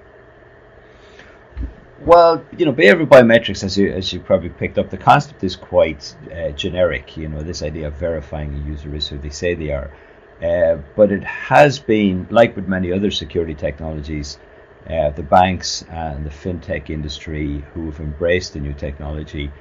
Well, 2.01 2.45
you 2.57 2.65
know, 2.65 2.73
behavioral 2.73 3.07
biometrics, 3.07 3.63
as 3.63 3.77
you 3.77 3.91
as 3.91 4.13
you 4.13 4.19
probably 4.19 4.49
picked 4.49 4.77
up, 4.77 4.89
the 4.89 4.97
concept 4.97 5.43
is 5.43 5.55
quite 5.55 6.15
uh, 6.33 6.49
generic. 6.51 7.17
You 7.17 7.27
know, 7.27 7.41
this 7.41 7.61
idea 7.61 7.87
of 7.87 7.93
verifying 7.95 8.53
a 8.53 8.69
user 8.69 8.95
is 8.95 9.07
who 9.07 9.17
they 9.17 9.29
say 9.29 9.53
they 9.53 9.71
are. 9.71 9.91
Uh, 10.41 10.77
but 10.95 11.11
it 11.11 11.23
has 11.23 11.79
been, 11.79 12.27
like 12.29 12.55
with 12.55 12.67
many 12.67 12.93
other 12.93 13.11
security 13.11 13.53
technologies, 13.53 14.39
uh, 14.89 15.09
the 15.09 15.23
banks 15.23 15.83
and 15.89 16.25
the 16.25 16.29
fintech 16.29 16.89
industry 16.89 17.63
who 17.73 17.85
have 17.85 17.99
embraced 17.99 18.53
the 18.53 18.59
new 18.59 18.73
technology 18.73 19.51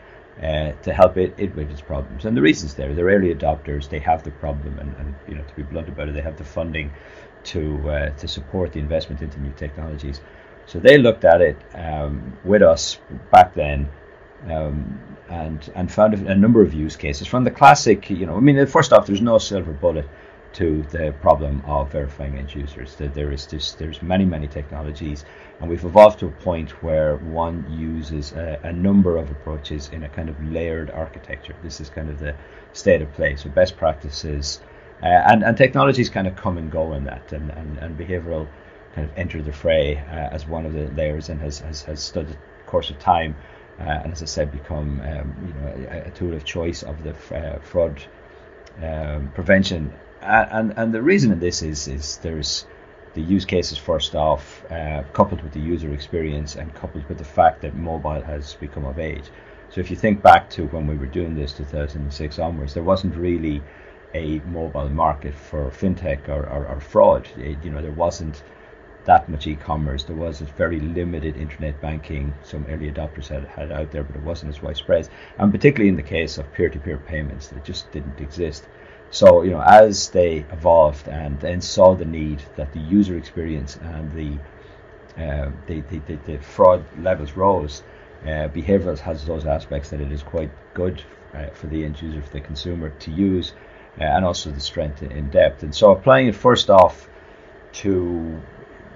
uh, 0.42 0.70
to 0.82 0.92
help 0.92 1.16
it, 1.16 1.34
it 1.36 1.54
with 1.56 1.68
its 1.70 1.80
problems. 1.80 2.24
And 2.24 2.36
the 2.36 2.42
reasons 2.42 2.74
there, 2.74 2.94
they're 2.94 3.06
early 3.06 3.34
adopters, 3.34 3.88
they 3.88 3.98
have 3.98 4.22
the 4.22 4.30
problem, 4.30 4.78
and, 4.78 4.94
and 4.96 5.14
you 5.26 5.34
know 5.34 5.42
to 5.42 5.54
be 5.54 5.62
blunt 5.62 5.88
about 5.88 6.08
it, 6.08 6.14
they 6.14 6.20
have 6.20 6.36
the 6.36 6.44
funding 6.44 6.92
to 7.44 7.90
uh, 7.90 8.10
to 8.10 8.28
support 8.28 8.72
the 8.72 8.78
investment 8.78 9.20
into 9.20 9.40
new 9.40 9.52
technologies. 9.56 10.20
So 10.66 10.78
they 10.78 10.98
looked 10.98 11.24
at 11.24 11.40
it 11.40 11.56
um, 11.74 12.38
with 12.44 12.62
us 12.62 12.98
back 13.32 13.54
then. 13.54 13.88
Um, 14.48 15.00
and 15.28 15.70
and 15.74 15.92
found 15.92 16.14
a, 16.14 16.34
number 16.34 16.62
of 16.62 16.72
use 16.72 16.96
cases 16.96 17.26
from 17.26 17.44
the 17.44 17.50
classic, 17.50 18.08
you 18.08 18.24
know, 18.24 18.36
I 18.36 18.40
mean, 18.40 18.64
first 18.66 18.94
off, 18.94 19.06
there's 19.06 19.20
no 19.20 19.36
silver 19.36 19.72
bullet 19.72 20.08
to 20.54 20.82
the 20.90 21.14
problem 21.20 21.62
of 21.66 21.92
verifying 21.92 22.38
end 22.38 22.54
users. 22.54 22.94
That 22.96 23.14
there 23.14 23.32
is 23.32 23.46
this, 23.46 23.72
there's 23.72 24.02
many 24.02 24.24
many 24.24 24.48
technologies, 24.48 25.24
and 25.60 25.68
we've 25.68 25.84
evolved 25.84 26.18
to 26.20 26.26
a 26.26 26.30
point 26.30 26.82
where 26.82 27.16
one 27.16 27.66
uses 27.70 28.32
a, 28.32 28.58
a, 28.62 28.72
number 28.72 29.16
of 29.16 29.30
approaches 29.30 29.90
in 29.92 30.04
a 30.04 30.08
kind 30.08 30.28
of 30.28 30.42
layered 30.42 30.90
architecture. 30.90 31.54
This 31.62 31.80
is 31.80 31.90
kind 31.90 32.10
of 32.10 32.18
the 32.18 32.34
state 32.72 33.02
of 33.02 33.12
play. 33.12 33.36
So 33.36 33.50
best 33.50 33.76
practices, 33.76 34.60
uh, 35.02 35.06
and 35.06 35.42
and 35.42 35.56
technologies 35.56 36.08
kind 36.08 36.26
of 36.26 36.36
come 36.36 36.58
and 36.58 36.70
go 36.70 36.92
in 36.94 37.04
that, 37.04 37.32
and 37.32 37.50
and, 37.50 37.78
and 37.78 37.98
behavioral 37.98 38.48
kind 38.94 39.08
of 39.08 39.16
enter 39.18 39.42
the 39.42 39.52
fray 39.52 39.96
uh, 39.96 40.34
as 40.34 40.46
one 40.46 40.66
of 40.66 40.72
the 40.72 40.88
layers 40.92 41.28
and 41.28 41.40
has 41.40 41.60
has, 41.60 41.82
has 41.82 42.02
stood 42.02 42.28
the 42.28 42.36
course 42.66 42.90
of 42.90 42.98
time. 42.98 43.36
Uh, 43.80 44.00
and 44.02 44.12
as 44.12 44.22
I 44.22 44.26
said, 44.26 44.50
become 44.50 45.00
um, 45.02 45.34
you 45.46 45.54
know 45.54 45.88
a, 45.92 46.08
a, 46.08 46.10
tool 46.10 46.34
of 46.34 46.44
choice 46.44 46.82
of 46.82 46.96
the 47.04 47.14
uh, 47.32 47.60
fraud 47.60 48.02
um, 48.82 49.30
prevention 49.34 49.92
and 50.22 50.74
and 50.76 50.92
the 50.92 51.02
reason 51.02 51.32
of 51.32 51.40
this 51.40 51.62
is 51.62 51.88
is 51.88 52.18
there's 52.18 52.66
the 53.14 53.22
use 53.22 53.44
cases 53.44 53.78
first 53.78 54.14
off, 54.14 54.64
uh, 54.70 55.02
coupled 55.12 55.42
with 55.42 55.52
the 55.52 55.60
user 55.60 55.92
experience, 55.92 56.56
and 56.56 56.72
coupled 56.74 57.08
with 57.08 57.18
the 57.18 57.24
fact 57.24 57.62
that 57.62 57.74
mobile 57.74 58.20
has 58.20 58.54
become 58.54 58.84
of 58.84 58.98
age. 58.98 59.24
So 59.70 59.80
if 59.80 59.90
you 59.90 59.96
think 59.96 60.22
back 60.22 60.48
to 60.50 60.66
when 60.66 60.86
we 60.86 60.96
were 60.96 61.06
doing 61.06 61.34
this 61.34 61.52
2006 61.52 62.38
onwards, 62.38 62.74
there 62.74 62.82
wasn't 62.82 63.16
really 63.16 63.62
a 64.14 64.38
mobile 64.40 64.88
market 64.88 65.34
for 65.34 65.70
fintech 65.70 66.28
or, 66.28 66.46
or, 66.46 66.66
or 66.66 66.80
fraud. 66.80 67.28
It, 67.36 67.58
you 67.62 67.70
know, 67.70 67.82
there 67.82 67.92
wasn't 67.92 68.42
that 69.04 69.28
much 69.28 69.46
e-commerce. 69.46 70.04
There 70.04 70.16
was 70.16 70.40
a 70.40 70.44
very 70.44 70.80
limited 70.80 71.36
internet 71.36 71.80
banking. 71.80 72.32
Some 72.42 72.66
early 72.68 72.90
adopters 72.90 73.28
had, 73.28 73.44
had 73.44 73.72
out 73.72 73.90
there, 73.90 74.04
but 74.04 74.16
it 74.16 74.22
wasn't 74.22 74.54
as 74.54 74.62
widespread. 74.62 75.08
And 75.38 75.52
particularly 75.52 75.88
in 75.88 75.96
the 75.96 76.02
case 76.02 76.38
of 76.38 76.52
peer-to-peer 76.52 76.98
payments, 76.98 77.52
it 77.52 77.64
just 77.64 77.90
didn't 77.90 78.20
exist. 78.20 78.66
So 79.10 79.42
you 79.42 79.50
know, 79.50 79.60
as 79.60 80.10
they 80.10 80.44
evolved 80.52 81.08
and 81.08 81.40
then 81.40 81.60
saw 81.60 81.94
the 81.94 82.04
need 82.04 82.42
that 82.56 82.72
the 82.72 82.80
user 82.80 83.16
experience 83.16 83.76
and 83.76 84.12
the 84.12 84.38
uh, 85.18 85.50
the, 85.66 85.80
the, 85.80 86.16
the, 86.26 86.38
fraud 86.38 86.84
levels 87.00 87.32
rose, 87.32 87.82
uh, 88.22 88.46
behavioral 88.54 88.96
has 89.00 89.24
those 89.24 89.46
aspects 89.46 89.90
that 89.90 90.00
it 90.00 90.12
is 90.12 90.22
quite 90.22 90.50
good 90.74 91.02
uh, 91.34 91.46
for 91.48 91.66
the 91.66 91.84
end 91.84 92.00
user, 92.00 92.22
for 92.22 92.30
the 92.30 92.40
consumer 92.40 92.90
to 92.90 93.10
use, 93.10 93.52
uh, 94.00 94.04
and 94.04 94.24
also 94.24 94.50
the 94.52 94.60
strength 94.60 95.02
in 95.02 95.28
depth. 95.30 95.64
And 95.64 95.74
so 95.74 95.90
applying 95.90 96.28
it 96.28 96.36
first 96.36 96.70
off 96.70 97.08
to 97.72 98.40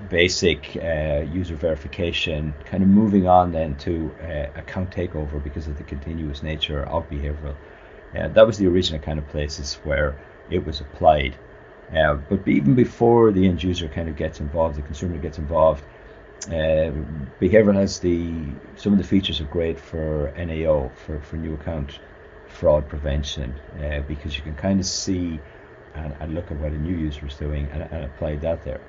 basic 0.08 0.76
uh, 0.76 1.24
user 1.32 1.56
verification, 1.56 2.54
kind 2.66 2.82
of 2.82 2.88
moving 2.88 3.26
on 3.26 3.50
then 3.50 3.74
to 3.76 4.14
uh, 4.22 4.58
account 4.58 4.90
takeover 4.90 5.42
because 5.42 5.66
of 5.66 5.76
the 5.76 5.84
continuous 5.84 6.42
nature 6.42 6.84
of 6.84 7.08
behavioral. 7.10 7.56
Uh, 8.16 8.28
that 8.28 8.46
was 8.46 8.58
the 8.58 8.66
original 8.66 9.00
kind 9.00 9.18
of 9.18 9.26
places 9.28 9.74
where 9.84 10.16
it 10.50 10.64
was 10.64 10.80
applied. 10.80 11.34
Uh, 11.96 12.14
but 12.14 12.46
even 12.48 12.74
before 12.74 13.32
the 13.32 13.46
end 13.46 13.62
user 13.62 13.88
kind 13.88 14.08
of 14.08 14.16
gets 14.16 14.40
involved, 14.40 14.76
the 14.76 14.82
consumer 14.82 15.18
gets 15.18 15.38
involved, 15.38 15.84
uh, 16.48 16.90
behavioral 17.40 17.74
has 17.74 18.00
the 18.00 18.32
some 18.76 18.92
of 18.92 18.98
the 18.98 19.04
features 19.04 19.40
are 19.40 19.44
great 19.44 19.78
for 19.78 20.32
NAO 20.36 20.90
for, 21.06 21.20
for 21.20 21.36
new 21.36 21.54
account 21.54 22.00
fraud 22.48 22.88
prevention 22.88 23.54
uh, 23.82 24.00
because 24.00 24.36
you 24.36 24.42
can 24.42 24.54
kind 24.56 24.80
of 24.80 24.86
see 24.86 25.38
and, 25.94 26.14
and, 26.20 26.34
look 26.34 26.50
at 26.50 26.58
what 26.58 26.72
a 26.72 26.78
new 26.78 26.96
user 26.96 27.26
is 27.26 27.36
doing 27.36 27.68
and, 27.72 27.82
and 27.82 28.04
apply 28.04 28.36
that 28.36 28.64
there. 28.64 28.80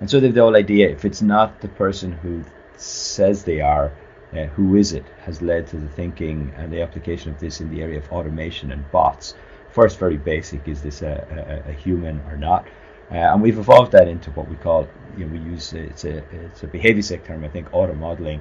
And 0.00 0.10
so 0.10 0.20
the 0.20 0.30
whole 0.32 0.56
idea 0.56 0.90
if 0.90 1.04
it's 1.04 1.22
not 1.22 1.60
the 1.60 1.68
person 1.68 2.12
who 2.12 2.44
says 2.76 3.44
they 3.44 3.60
are, 3.60 3.92
uh, 4.32 4.44
who 4.46 4.76
is 4.76 4.92
it 4.92 5.04
has 5.20 5.42
led 5.42 5.66
to 5.68 5.76
the 5.76 5.88
thinking 5.88 6.52
and 6.56 6.72
the 6.72 6.80
application 6.80 7.30
of 7.30 7.40
this 7.40 7.60
in 7.60 7.70
the 7.70 7.82
area 7.82 7.98
of 7.98 8.12
automation 8.12 8.72
and 8.72 8.90
bots. 8.90 9.34
First, 9.70 9.98
very 9.98 10.16
basic, 10.16 10.66
is 10.68 10.82
this 10.82 11.02
a, 11.02 11.62
a, 11.66 11.70
a 11.70 11.72
human 11.72 12.20
or 12.28 12.36
not? 12.36 12.66
Uh, 13.10 13.14
and 13.14 13.42
we've 13.42 13.58
evolved 13.58 13.92
that 13.92 14.06
into 14.06 14.30
what 14.32 14.48
we 14.48 14.56
call, 14.56 14.88
you 15.16 15.24
know, 15.24 15.32
we 15.32 15.38
use 15.38 15.72
it's 15.72 16.04
a 16.04 16.18
it's 16.32 16.62
a 16.62 16.66
behavioristic 16.66 17.24
term, 17.24 17.44
I 17.44 17.48
think, 17.48 17.68
auto 17.72 17.94
modeling, 17.94 18.40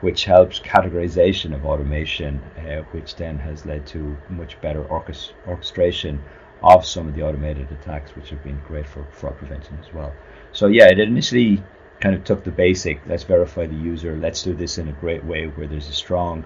which 0.00 0.24
helps 0.24 0.58
categorization 0.58 1.54
of 1.54 1.66
automation, 1.66 2.40
uh, 2.58 2.82
which 2.92 3.16
then 3.16 3.38
has 3.38 3.66
led 3.66 3.86
to 3.88 4.16
much 4.30 4.58
better 4.62 4.84
orchest- 4.84 5.32
orchestration 5.46 6.22
of 6.62 6.86
some 6.86 7.06
of 7.06 7.14
the 7.14 7.22
automated 7.22 7.70
attacks, 7.72 8.16
which 8.16 8.30
have 8.30 8.42
been 8.42 8.58
great 8.66 8.86
for 8.86 9.06
fraud 9.10 9.36
prevention 9.36 9.78
as 9.86 9.92
well. 9.92 10.12
So 10.52 10.68
yeah, 10.68 10.86
it 10.90 10.98
initially 10.98 11.62
kind 12.00 12.14
of 12.14 12.24
took 12.24 12.44
the 12.44 12.50
basic, 12.50 13.00
let's 13.06 13.24
verify 13.24 13.66
the 13.66 13.76
user, 13.76 14.16
let's 14.16 14.42
do 14.42 14.54
this 14.54 14.78
in 14.78 14.88
a 14.88 14.92
great 14.92 15.24
way 15.24 15.46
where 15.46 15.66
there's 15.66 15.88
a 15.88 15.92
strong 15.92 16.44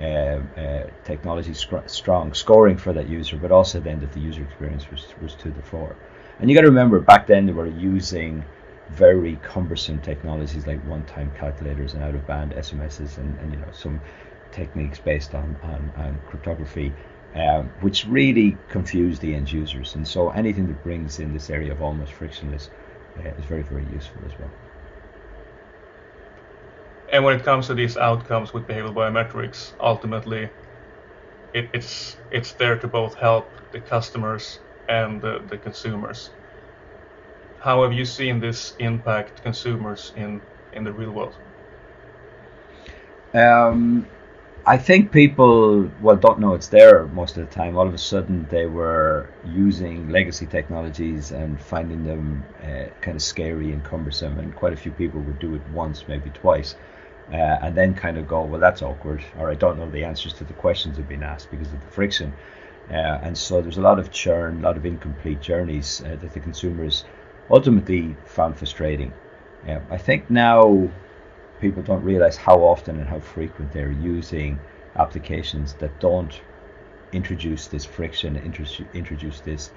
uh, 0.00 0.04
uh, 0.04 0.86
technology, 1.04 1.54
strong 1.54 2.34
scoring 2.34 2.76
for 2.76 2.92
that 2.92 3.08
user, 3.08 3.36
but 3.36 3.52
also 3.52 3.80
then 3.80 4.00
that 4.00 4.12
the 4.12 4.20
user 4.20 4.42
experience 4.42 4.90
was, 4.90 5.06
was 5.22 5.34
to 5.34 5.50
the 5.50 5.62
fore. 5.62 5.96
And 6.40 6.48
you 6.48 6.56
got 6.56 6.62
to 6.62 6.68
remember, 6.68 7.00
back 7.00 7.26
then 7.26 7.46
they 7.46 7.52
were 7.52 7.66
using 7.66 8.44
very 8.90 9.36
cumbersome 9.42 10.00
technologies 10.00 10.66
like 10.66 10.80
one-time 10.86 11.30
calculators 11.36 11.94
and 11.94 12.02
out-of-band 12.02 12.52
SMSs 12.52 13.18
and, 13.18 13.38
and 13.40 13.52
you 13.52 13.58
know 13.58 13.70
some 13.72 14.00
techniques 14.52 14.98
based 14.98 15.34
on, 15.34 15.56
on, 15.62 15.92
on 15.96 16.18
cryptography, 16.26 16.92
um, 17.34 17.70
which 17.80 18.06
really 18.06 18.56
confused 18.68 19.20
the 19.20 19.34
end 19.34 19.50
users. 19.52 19.94
And 19.94 20.06
so 20.06 20.30
anything 20.30 20.66
that 20.68 20.82
brings 20.82 21.18
in 21.20 21.32
this 21.32 21.50
area 21.50 21.72
of 21.72 21.82
almost 21.82 22.12
frictionless 22.12 22.70
uh, 23.18 23.28
is 23.28 23.44
very, 23.44 23.62
very 23.62 23.86
useful 23.92 24.22
as 24.24 24.38
well. 24.38 24.50
And 27.10 27.24
when 27.24 27.36
it 27.36 27.44
comes 27.44 27.66
to 27.68 27.74
these 27.74 27.96
outcomes 27.96 28.52
with 28.52 28.66
behavioral 28.66 28.94
biometrics, 28.94 29.72
ultimately, 29.80 30.50
it, 31.54 31.70
it's 31.72 32.16
it's 32.30 32.52
there 32.52 32.78
to 32.78 32.86
both 32.86 33.14
help 33.16 33.50
the 33.72 33.80
customers 33.80 34.58
and 34.88 35.20
the, 35.20 35.40
the 35.48 35.56
consumers. 35.56 36.30
How 37.60 37.82
have 37.82 37.92
you 37.92 38.04
seen 38.04 38.40
this 38.40 38.74
impact 38.78 39.42
consumers 39.42 40.12
in 40.16 40.40
in 40.74 40.84
the 40.84 40.92
real 40.92 41.12
world? 41.12 41.34
Um, 43.32 44.06
I 44.66 44.76
think 44.76 45.10
people 45.10 45.90
well 46.02 46.16
don't 46.16 46.40
know 46.40 46.52
it's 46.52 46.68
there 46.68 47.06
most 47.06 47.38
of 47.38 47.48
the 47.48 47.54
time. 47.54 47.78
All 47.78 47.88
of 47.88 47.94
a 47.94 47.98
sudden, 47.98 48.46
they 48.50 48.66
were 48.66 49.30
using 49.46 50.10
legacy 50.10 50.44
technologies 50.44 51.32
and 51.32 51.58
finding 51.58 52.04
them 52.04 52.44
uh, 52.62 52.90
kind 53.00 53.16
of 53.16 53.22
scary 53.22 53.72
and 53.72 53.82
cumbersome, 53.82 54.38
and 54.38 54.54
quite 54.54 54.74
a 54.74 54.76
few 54.76 54.92
people 54.92 55.22
would 55.22 55.38
do 55.38 55.54
it 55.54 55.62
once, 55.72 56.06
maybe 56.06 56.28
twice 56.34 56.74
uh, 57.32 57.58
and 57.62 57.74
then 57.74 57.94
kind 57.94 58.16
of 58.16 58.26
go, 58.26 58.42
well, 58.44 58.60
that's 58.60 58.82
awkward, 58.82 59.22
or 59.38 59.50
I 59.50 59.54
don't 59.54 59.78
know 59.78 59.90
the 59.90 60.04
answers 60.04 60.32
to 60.34 60.44
the 60.44 60.54
questions 60.54 60.96
that 60.96 61.02
have 61.02 61.08
been 61.08 61.22
asked 61.22 61.50
because 61.50 61.72
of 61.72 61.80
the 61.80 61.90
friction. 61.90 62.32
Uh, 62.90 63.20
and 63.22 63.36
so 63.36 63.60
there's 63.60 63.76
a 63.76 63.82
lot 63.82 63.98
of 63.98 64.10
churn, 64.10 64.60
a 64.60 64.62
lot 64.62 64.76
of 64.76 64.86
incomplete 64.86 65.40
journeys 65.42 66.02
uh, 66.02 66.16
that 66.16 66.32
the 66.32 66.40
consumers 66.40 67.04
ultimately 67.50 68.16
found 68.24 68.56
frustrating. 68.56 69.12
Uh, 69.68 69.78
I 69.90 69.98
think 69.98 70.30
now 70.30 70.88
people 71.60 71.82
don't 71.82 72.02
realize 72.02 72.36
how 72.36 72.60
often 72.60 72.98
and 72.98 73.08
how 73.08 73.20
frequent 73.20 73.72
they're 73.72 73.90
using 73.90 74.58
applications 74.96 75.74
that 75.74 76.00
don't 76.00 76.40
introduce 77.12 77.66
this 77.66 77.84
friction, 77.84 78.36
introduce 78.94 79.40
this 79.40 79.70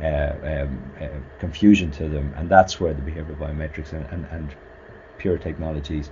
uh, 0.00 0.06
um, 0.06 0.92
uh, 1.00 1.08
confusion 1.38 1.90
to 1.92 2.08
them, 2.08 2.32
and 2.36 2.48
that's 2.48 2.80
where 2.80 2.94
the 2.94 3.02
behavioral 3.02 3.36
biometrics 3.36 3.92
and, 3.92 4.06
and, 4.10 4.26
and 4.30 4.54
pure 5.18 5.38
technologies 5.38 6.10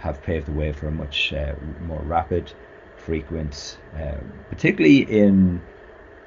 have 0.00 0.22
paved 0.22 0.46
the 0.46 0.52
way 0.52 0.72
for 0.72 0.88
a 0.88 0.92
much 0.92 1.32
uh, 1.32 1.54
more 1.80 2.02
rapid, 2.02 2.52
frequent, 2.96 3.78
uh, 3.98 4.18
particularly 4.50 5.00
in 5.22 5.62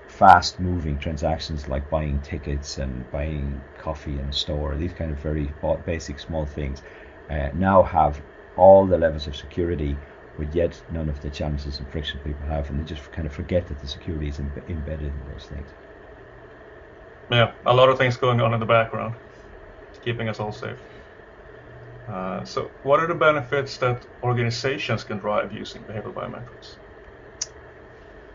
fast 0.07 0.59
moving 0.59 0.97
transactions 0.99 1.67
like 1.67 1.89
buying 1.89 2.19
tickets 2.21 2.77
and 2.77 3.09
buying 3.11 3.63
coffee 3.77 4.19
in 4.19 4.27
a 4.29 4.33
store, 4.33 4.75
these 4.77 4.93
kind 4.93 5.11
of 5.11 5.19
very 5.19 5.53
basic 5.85 6.19
small 6.19 6.45
things, 6.45 6.81
uh, 7.29 7.49
now 7.53 7.83
have 7.83 8.21
all 8.55 8.85
the 8.85 8.97
levels 8.97 9.27
of 9.27 9.35
security 9.35 9.99
with 10.37 10.53
yet 10.55 10.81
none 10.89 11.09
of 11.09 11.19
the 11.21 11.29
challenges 11.29 11.79
and 11.79 11.89
friction 11.89 12.19
people 12.23 12.45
have, 12.45 12.69
and 12.69 12.79
they 12.79 12.83
just 12.83 13.11
kind 13.11 13.25
of 13.27 13.33
forget 13.33 13.67
that 13.67 13.79
the 13.79 13.87
security 13.87 14.27
is 14.27 14.39
Im- 14.39 14.63
embedded 14.67 15.13
in 15.13 15.25
those 15.31 15.45
things. 15.47 15.69
Yeah, 17.29 17.53
a 17.65 17.73
lot 17.73 17.89
of 17.89 17.97
things 17.97 18.17
going 18.17 18.41
on 18.41 18.53
in 18.53 18.59
the 18.59 18.65
background, 18.65 19.15
keeping 20.01 20.29
us 20.29 20.39
all 20.39 20.51
safe. 20.53 20.79
Uh, 22.07 22.43
so, 22.43 22.69
what 22.83 22.99
are 22.99 23.07
the 23.07 23.15
benefits 23.15 23.77
that 23.77 24.05
organizations 24.21 25.03
can 25.03 25.19
drive 25.19 25.53
using 25.53 25.81
behavioral 25.83 26.13
biometrics? 26.13 26.75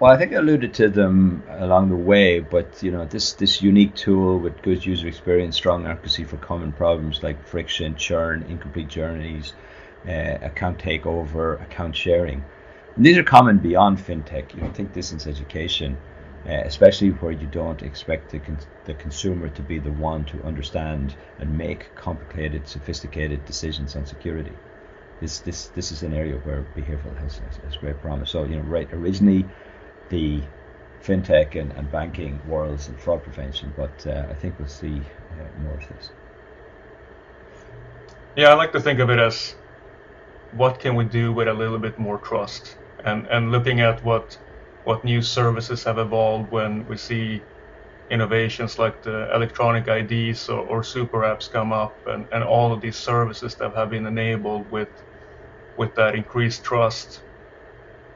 Well, 0.00 0.12
I 0.12 0.16
think 0.16 0.32
I 0.32 0.36
alluded 0.36 0.74
to 0.74 0.88
them 0.88 1.42
along 1.48 1.88
the 1.88 1.96
way, 1.96 2.38
but 2.38 2.82
you 2.82 2.92
know, 2.92 3.04
this 3.04 3.32
this 3.32 3.60
unique 3.60 3.94
tool 3.94 4.38
with 4.38 4.62
good 4.62 4.86
user 4.86 5.08
experience, 5.08 5.56
strong 5.56 5.86
accuracy 5.86 6.24
for 6.24 6.36
common 6.36 6.72
problems 6.72 7.22
like 7.22 7.44
friction, 7.44 7.96
churn, 7.96 8.44
incomplete 8.48 8.88
journeys, 8.88 9.54
uh, 10.06 10.38
account 10.40 10.78
takeover, 10.78 11.60
account 11.60 11.96
sharing. 11.96 12.44
And 12.94 13.04
these 13.04 13.18
are 13.18 13.24
common 13.24 13.58
beyond 13.58 13.98
fintech. 13.98 14.54
You 14.54 14.60
don't 14.60 14.74
think 14.74 14.92
distance 14.92 15.26
education 15.26 15.98
uh, 16.46 16.62
especially 16.64 17.10
where 17.10 17.32
you 17.32 17.46
don't 17.46 17.82
expect 17.82 18.30
the, 18.30 18.38
con- 18.38 18.58
the 18.84 18.94
consumer 18.94 19.48
to 19.48 19.62
be 19.62 19.78
the 19.78 19.92
one 19.92 20.24
to 20.24 20.42
understand 20.44 21.14
and 21.38 21.56
make 21.56 21.94
complicated, 21.94 22.66
sophisticated 22.66 23.44
decisions 23.44 23.96
on 23.96 24.06
security. 24.06 24.52
This 25.20 25.40
this 25.40 25.66
this 25.68 25.90
is 25.90 26.04
an 26.04 26.14
area 26.14 26.36
where 26.36 26.64
behavioral 26.76 27.16
has, 27.18 27.38
has, 27.38 27.56
has 27.64 27.76
great 27.76 28.00
promise. 28.00 28.30
So 28.30 28.44
you 28.44 28.56
know, 28.56 28.62
right 28.62 28.88
originally, 28.92 29.44
the 30.10 30.40
fintech 31.04 31.60
and, 31.60 31.72
and 31.72 31.90
banking 31.90 32.40
worlds 32.48 32.88
and 32.88 32.98
fraud 33.00 33.22
prevention, 33.22 33.72
but 33.76 34.06
uh, 34.06 34.26
I 34.30 34.34
think 34.34 34.54
we'll 34.58 34.68
see 34.68 35.00
uh, 35.32 35.62
more 35.64 35.74
of 35.74 35.88
this. 35.88 36.10
Yeah, 38.36 38.50
I 38.50 38.54
like 38.54 38.72
to 38.72 38.80
think 38.80 39.00
of 39.00 39.10
it 39.10 39.18
as 39.18 39.56
what 40.52 40.78
can 40.78 40.94
we 40.94 41.04
do 41.04 41.32
with 41.32 41.48
a 41.48 41.54
little 41.54 41.78
bit 41.78 41.98
more 41.98 42.18
trust, 42.18 42.76
and 43.04 43.26
and 43.26 43.50
looking 43.50 43.80
at 43.80 44.04
what 44.04 44.38
what 44.88 45.04
new 45.04 45.20
services 45.20 45.84
have 45.84 45.98
evolved 45.98 46.50
when 46.50 46.72
we 46.88 46.96
see 46.96 47.42
innovations 48.10 48.78
like 48.78 49.02
the 49.02 49.18
electronic 49.34 49.86
IDs 49.86 50.48
or, 50.48 50.60
or, 50.66 50.82
super 50.82 51.18
apps 51.30 51.52
come 51.52 51.74
up 51.74 51.94
and, 52.06 52.26
and 52.32 52.42
all 52.42 52.72
of 52.72 52.80
these 52.80 52.96
services 52.96 53.54
that 53.56 53.74
have 53.74 53.90
been 53.90 54.06
enabled 54.06 54.64
with 54.70 54.88
with 55.76 55.94
that 55.94 56.14
increased 56.14 56.64
trust 56.64 57.20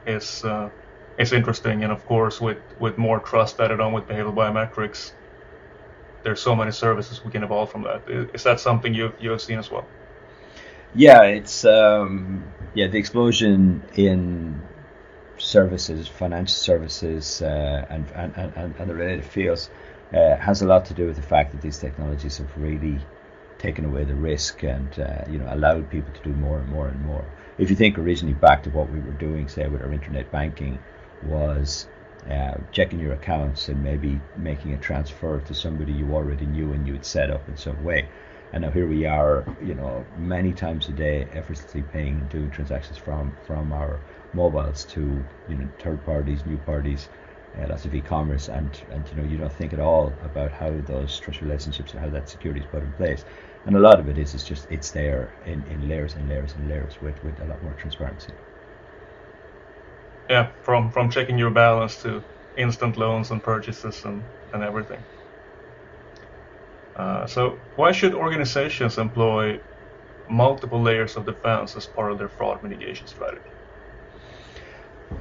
is 0.07 0.43
uh, 0.45 0.67
is 1.19 1.31
interesting 1.31 1.83
and 1.83 1.91
of 1.93 2.03
course 2.07 2.41
with, 2.41 2.57
with 2.79 2.97
more 2.97 3.19
trust 3.19 3.59
added 3.59 3.79
on 3.79 3.93
with 3.93 4.05
behavioral 4.07 4.33
biometrics 4.33 5.11
there's 6.23 6.41
so 6.41 6.55
many 6.55 6.71
services 6.71 7.23
we 7.23 7.29
can 7.29 7.43
evolve 7.43 7.69
from 7.71 7.83
that. 7.83 8.01
Is 8.33 8.43
that 8.43 8.59
something 8.59 8.93
you 8.93 9.13
you 9.19 9.29
have 9.31 9.41
seen 9.41 9.59
as 9.59 9.69
well? 9.69 9.85
Yeah, 10.95 11.23
it's 11.23 11.65
um, 11.65 12.43
yeah 12.73 12.87
the 12.87 12.97
explosion 12.97 13.83
in 13.95 14.61
services, 15.43 16.07
financial 16.07 16.55
services, 16.55 17.41
uh, 17.41 17.85
and, 17.89 18.05
and, 18.15 18.33
and, 18.35 18.75
and 18.77 18.89
the 18.89 18.95
related 18.95 19.25
fields 19.25 19.69
uh, 20.13 20.35
has 20.37 20.61
a 20.61 20.67
lot 20.67 20.85
to 20.85 20.93
do 20.93 21.07
with 21.07 21.15
the 21.15 21.21
fact 21.21 21.51
that 21.51 21.61
these 21.61 21.77
technologies 21.77 22.37
have 22.37 22.57
really 22.57 22.99
taken 23.57 23.85
away 23.85 24.03
the 24.03 24.15
risk 24.15 24.63
and 24.63 24.99
uh, 24.99 25.23
you 25.29 25.39
know 25.39 25.47
allowed 25.53 25.89
people 25.89 26.13
to 26.13 26.21
do 26.21 26.33
more 26.33 26.59
and 26.59 26.69
more 26.69 26.87
and 26.87 27.05
more. 27.05 27.25
If 27.57 27.69
you 27.69 27.75
think 27.75 27.97
originally 27.97 28.33
back 28.33 28.63
to 28.63 28.69
what 28.69 28.91
we 28.91 28.99
were 28.99 29.11
doing, 29.11 29.47
say 29.47 29.67
with 29.67 29.81
our 29.81 29.91
internet 29.91 30.31
banking, 30.31 30.79
was 31.25 31.87
uh, 32.29 32.55
checking 32.71 32.99
your 32.99 33.13
accounts 33.13 33.69
and 33.69 33.83
maybe 33.83 34.19
making 34.37 34.73
a 34.73 34.77
transfer 34.77 35.39
to 35.41 35.53
somebody 35.53 35.93
you 35.93 36.13
already 36.13 36.45
knew 36.45 36.73
and 36.73 36.87
you 36.87 36.93
had 36.93 37.05
set 37.05 37.29
up 37.29 37.47
in 37.47 37.57
some 37.57 37.83
way. 37.83 38.07
And 38.51 38.63
now 38.63 38.71
here 38.71 38.87
we 38.87 39.05
are, 39.05 39.45
you 39.63 39.73
know, 39.73 40.05
many 40.17 40.53
times 40.53 40.87
a 40.87 40.91
day, 40.91 41.27
effortlessly 41.33 41.81
paying, 41.81 42.19
and 42.19 42.29
doing 42.29 42.51
transactions 42.51 42.97
from 42.97 43.35
from 43.45 43.73
our 43.73 43.99
mobiles 44.33 44.85
to 44.85 45.25
you 45.47 45.55
know 45.55 45.69
third 45.79 46.03
parties, 46.05 46.45
new 46.45 46.57
parties, 46.57 47.09
uh, 47.57 47.67
lots 47.67 47.85
of 47.85 47.93
e-commerce, 47.95 48.49
and 48.49 48.83
and 48.89 49.09
you 49.09 49.17
know 49.17 49.23
you 49.23 49.37
don't 49.37 49.53
think 49.53 49.73
at 49.73 49.79
all 49.79 50.17
about 50.21 50.51
how 50.51 50.71
those 50.81 51.17
trust 51.19 51.41
relationships 51.41 51.91
and 51.93 52.01
how 52.01 52.09
that 52.09 52.29
security 52.29 52.61
is 52.61 52.67
put 52.67 52.83
in 52.83 52.93
place. 52.93 53.25
And 53.65 53.75
a 53.75 53.79
lot 53.79 53.99
of 53.99 54.09
it 54.09 54.17
is 54.17 54.33
is 54.33 54.43
just 54.43 54.67
it's 54.69 54.91
there 54.91 55.35
in, 55.45 55.65
in 55.67 55.87
layers 55.87 56.15
and 56.15 56.27
layers 56.29 56.55
and 56.55 56.67
layers 56.67 56.99
with, 57.01 57.23
with 57.23 57.39
a 57.41 57.45
lot 57.45 57.63
more 57.63 57.73
transparency. 57.73 58.33
Yeah, 60.29 60.51
from 60.61 60.91
from 60.91 61.09
checking 61.11 61.37
your 61.37 61.51
balance 61.51 62.01
to 62.01 62.25
instant 62.57 62.97
loans 62.97 63.31
and 63.31 63.41
purchases 63.43 64.03
and, 64.03 64.25
and 64.51 64.61
everything. 64.63 65.05
Uh, 66.95 67.27
so 67.27 67.61
why 67.75 67.91
should 67.91 68.13
organizations 68.15 68.97
employ 68.97 69.61
multiple 70.29 70.81
layers 70.81 71.17
of 71.17 71.25
defense 71.25 71.75
as 71.77 71.87
part 71.87 72.11
of 72.11 72.19
their 72.19 72.29
fraud 72.29 72.63
mitigation 72.63 73.07
strategy? 73.07 73.53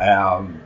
Um, 0.01 0.63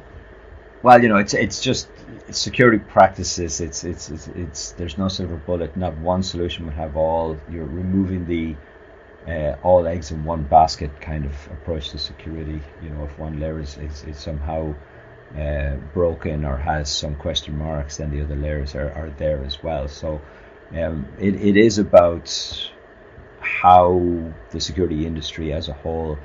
well, 0.82 1.02
you 1.02 1.08
know, 1.08 1.16
it's 1.16 1.34
it's 1.34 1.60
just 1.60 1.88
it's 2.28 2.38
security 2.38 2.78
practices. 2.78 3.60
It's, 3.60 3.84
it's 3.84 4.10
it's 4.10 4.28
it's 4.28 4.72
there's 4.72 4.98
no 4.98 5.08
silver 5.08 5.36
bullet. 5.36 5.76
Not 5.76 5.96
one 5.98 6.22
solution 6.22 6.66
would 6.66 6.74
have 6.74 6.96
all. 6.96 7.38
You're 7.50 7.66
removing 7.66 8.26
the 8.26 8.56
uh, 9.30 9.56
all 9.62 9.86
eggs 9.86 10.10
in 10.10 10.24
one 10.24 10.44
basket 10.44 11.00
kind 11.00 11.24
of 11.24 11.32
approach 11.50 11.90
to 11.90 11.98
security. 11.98 12.60
You 12.82 12.90
know, 12.90 13.04
if 13.04 13.18
one 13.18 13.40
layer 13.40 13.60
is, 13.60 13.76
is, 13.78 14.04
is 14.04 14.18
somehow 14.18 14.74
uh, 15.36 15.76
broken 15.92 16.44
or 16.44 16.56
has 16.56 16.88
some 16.90 17.16
question 17.16 17.58
marks, 17.58 17.96
then 17.96 18.10
the 18.10 18.22
other 18.22 18.36
layers 18.36 18.74
are, 18.74 18.92
are 18.92 19.10
there 19.18 19.44
as 19.44 19.62
well. 19.62 19.88
So 19.88 20.20
um, 20.74 21.06
it, 21.18 21.34
it 21.34 21.56
is 21.56 21.78
about 21.78 22.30
how 23.40 24.32
the 24.50 24.60
security 24.60 25.06
industry 25.06 25.52
as 25.52 25.68
a 25.68 25.72
whole 25.72 26.18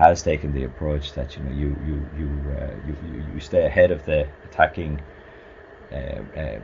has 0.00 0.22
taken 0.22 0.52
the 0.54 0.64
approach 0.64 1.12
that 1.12 1.36
you 1.36 1.42
know 1.44 1.52
you 1.62 1.68
you 1.86 1.96
you 2.18 2.28
uh, 2.56 2.74
you, 2.86 2.94
you, 3.34 3.40
stay 3.40 3.66
ahead 3.66 3.90
of 3.90 4.04
the 4.06 4.26
attacking 4.46 4.98
uh, 5.92 6.22
uh, 6.40 6.60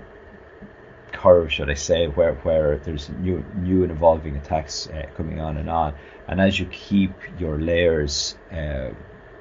curve, 1.12 1.52
should 1.52 1.70
I 1.70 1.74
say, 1.74 2.06
where 2.06 2.34
where 2.46 2.78
there's 2.78 3.10
new 3.26 3.44
new 3.56 3.82
and 3.82 3.92
evolving 3.92 4.36
attacks 4.36 4.88
uh, 4.88 5.06
coming 5.18 5.38
on 5.38 5.58
and 5.58 5.68
on, 5.68 5.94
and 6.28 6.40
as 6.40 6.58
you 6.58 6.66
keep 6.66 7.12
your 7.38 7.60
layers 7.60 8.36
uh, 8.52 8.88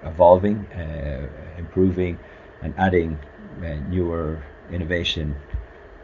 evolving, 0.04 0.58
uh, 0.84 1.28
improving, 1.58 2.20
and 2.62 2.74
adding 2.78 3.18
newer 3.90 4.44
innovation 4.72 5.36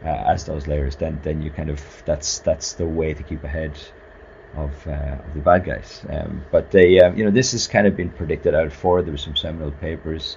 as 0.02 0.46
those 0.46 0.66
layers, 0.66 0.96
then 0.96 1.20
then 1.22 1.42
you 1.42 1.50
kind 1.50 1.68
of 1.68 1.80
that's 2.06 2.38
that's 2.38 2.72
the 2.72 2.86
way 2.86 3.12
to 3.12 3.22
keep 3.22 3.44
ahead 3.44 3.72
of, 4.56 4.86
uh, 4.86 5.18
of 5.24 5.34
the 5.34 5.40
bad 5.40 5.64
guys. 5.64 6.04
Um, 6.08 6.44
but 6.50 6.70
they, 6.70 7.00
uh, 7.00 7.12
you 7.12 7.24
know, 7.24 7.30
this 7.30 7.52
has 7.52 7.66
kind 7.66 7.86
of 7.86 7.96
been 7.96 8.10
predicted 8.10 8.54
out 8.54 8.72
for. 8.72 9.02
There 9.02 9.12
were 9.12 9.18
some 9.18 9.36
seminal 9.36 9.70
papers. 9.70 10.36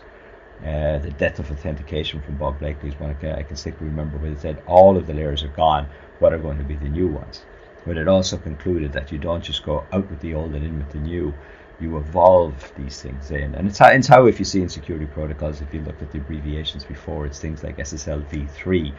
Uh, 0.61 0.99
the 0.99 1.11
death 1.17 1.39
of 1.39 1.51
authentication 1.51 2.21
from 2.21 2.37
Bob 2.37 2.59
Blakley 2.59 2.87
is 2.87 2.99
one 2.99 3.09
I 3.09 3.13
can, 3.15 3.31
I 3.31 3.43
can 3.43 3.57
still 3.57 3.73
remember 3.81 4.17
where 4.17 4.31
they 4.31 4.39
said 4.39 4.63
all 4.67 4.95
of 4.95 5.05
the 5.05 5.13
layers 5.13 5.43
are 5.43 5.49
gone. 5.49 5.87
What 6.19 6.33
are 6.33 6.37
going 6.37 6.57
to 6.57 6.63
be 6.63 6.75
the 6.75 6.87
new 6.87 7.07
ones? 7.07 7.41
But 7.85 7.97
it 7.97 8.07
also 8.07 8.37
concluded 8.37 8.93
that 8.93 9.11
you 9.11 9.17
don't 9.19 9.43
just 9.43 9.63
go 9.63 9.85
out 9.91 10.09
with 10.09 10.19
the 10.21 10.33
old 10.33 10.55
and 10.55 10.65
in 10.65 10.77
with 10.77 10.91
the 10.91 10.99
new. 10.99 11.33
You 11.79 11.97
evolve 11.97 12.71
these 12.77 13.01
things 13.01 13.31
in, 13.31 13.53
and 13.53 13.67
it's 13.67 13.77
how, 13.77 13.89
it's 13.89 14.07
how 14.07 14.27
if 14.27 14.39
you 14.39 14.45
see 14.45 14.61
in 14.61 14.69
security 14.69 15.05
protocols, 15.07 15.59
if 15.59 15.73
you 15.73 15.81
looked 15.81 16.01
at 16.01 16.09
the 16.13 16.19
abbreviations 16.19 16.85
before, 16.85 17.25
it's 17.25 17.37
things 17.37 17.65
like 17.65 17.77
SSL 17.77 18.25
v3 18.29 18.93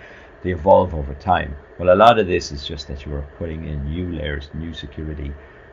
they 0.47 0.53
evolve 0.53 0.95
over 0.95 1.15
time. 1.15 1.57
Well, 1.79 1.93
a 1.93 1.99
lot 2.05 2.19
of 2.21 2.27
this 2.29 2.53
is 2.53 2.65
just 2.65 2.87
that 2.89 3.05
you 3.05 3.13
are 3.15 3.27
putting 3.37 3.67
in 3.67 3.85
new 3.85 4.13
layers, 4.13 4.49
new 4.55 4.73
security, 4.73 5.33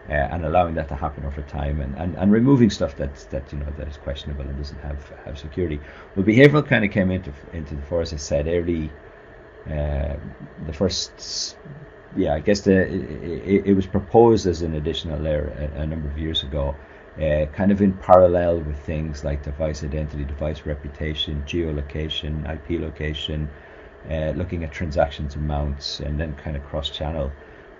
uh, 0.09 0.13
and 0.13 0.45
allowing 0.45 0.73
that 0.75 0.89
to 0.89 0.95
happen 0.95 1.23
over 1.25 1.43
time, 1.43 1.79
and, 1.79 1.95
and, 1.95 2.15
and 2.17 2.31
removing 2.31 2.69
stuff 2.69 2.97
that's 2.97 3.25
that 3.25 3.53
you 3.53 3.59
know 3.59 3.71
that 3.77 3.87
is 3.87 3.97
questionable 3.97 4.41
and 4.41 4.57
doesn't 4.57 4.81
have 4.81 5.01
have 5.25 5.37
security. 5.37 5.79
Well, 6.15 6.25
behavioral 6.25 6.67
kind 6.67 6.83
of 6.83 6.91
came 6.91 7.11
into 7.11 7.31
into 7.53 7.75
the 7.75 7.81
fore, 7.83 8.01
as 8.01 8.13
I 8.13 8.17
said 8.17 8.47
early. 8.47 8.91
Uh, 9.65 10.15
the 10.65 10.73
first, 10.73 11.55
yeah, 12.17 12.33
I 12.33 12.39
guess 12.39 12.61
the 12.61 12.75
it, 12.81 13.67
it, 13.67 13.73
was 13.73 13.85
proposed 13.85 14.45
as 14.45 14.61
an 14.61 14.73
additional 14.73 15.19
layer 15.19 15.71
a, 15.77 15.81
a 15.83 15.87
number 15.87 16.09
of 16.09 16.17
years 16.17 16.43
ago. 16.43 16.75
Uh, 17.15 17.45
kind 17.53 17.71
of 17.71 17.79
in 17.79 17.93
parallel 17.93 18.59
with 18.61 18.77
things 18.79 19.23
like 19.23 19.43
device 19.43 19.83
identity, 19.83 20.25
device 20.25 20.65
reputation, 20.65 21.43
geolocation, 21.47 22.33
IP 22.51 22.81
location, 22.81 23.47
uh, 24.09 24.31
looking 24.35 24.63
at 24.63 24.71
transactions 24.71 25.35
amounts 25.35 25.99
and 25.99 26.19
then 26.19 26.35
kind 26.35 26.55
of 26.55 26.63
cross-channel 26.63 27.31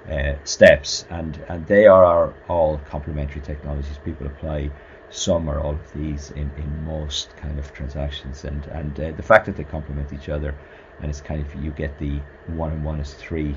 uh, 0.10 0.34
steps, 0.44 1.06
and 1.10 1.40
and 1.48 1.66
they 1.68 1.86
are 1.88 2.34
all 2.50 2.78
complementary 2.90 3.42
technologies. 3.42 3.98
People 4.04 4.28
apply 4.28 4.70
some 5.10 5.50
or 5.50 5.60
all 5.60 5.74
of 5.74 5.94
these 5.94 6.32
in, 6.32 6.52
in 6.58 6.86
most 6.86 7.36
kind 7.38 7.58
of 7.60 7.72
transactions, 7.74 8.44
and 8.44 8.66
and 8.68 9.00
uh, 9.00 9.12
the 9.12 9.24
fact 9.24 9.46
that 9.46 9.56
they 9.56 9.64
complement 9.64 10.12
each 10.12 10.30
other, 10.30 10.56
and 11.00 11.10
it's 11.10 11.22
kind 11.22 11.42
of 11.46 11.56
you 11.64 11.72
get 11.72 11.98
the 12.00 12.20
one 12.48 12.72
and 12.72 12.84
one 12.84 13.00
is 13.00 13.14
three 13.14 13.56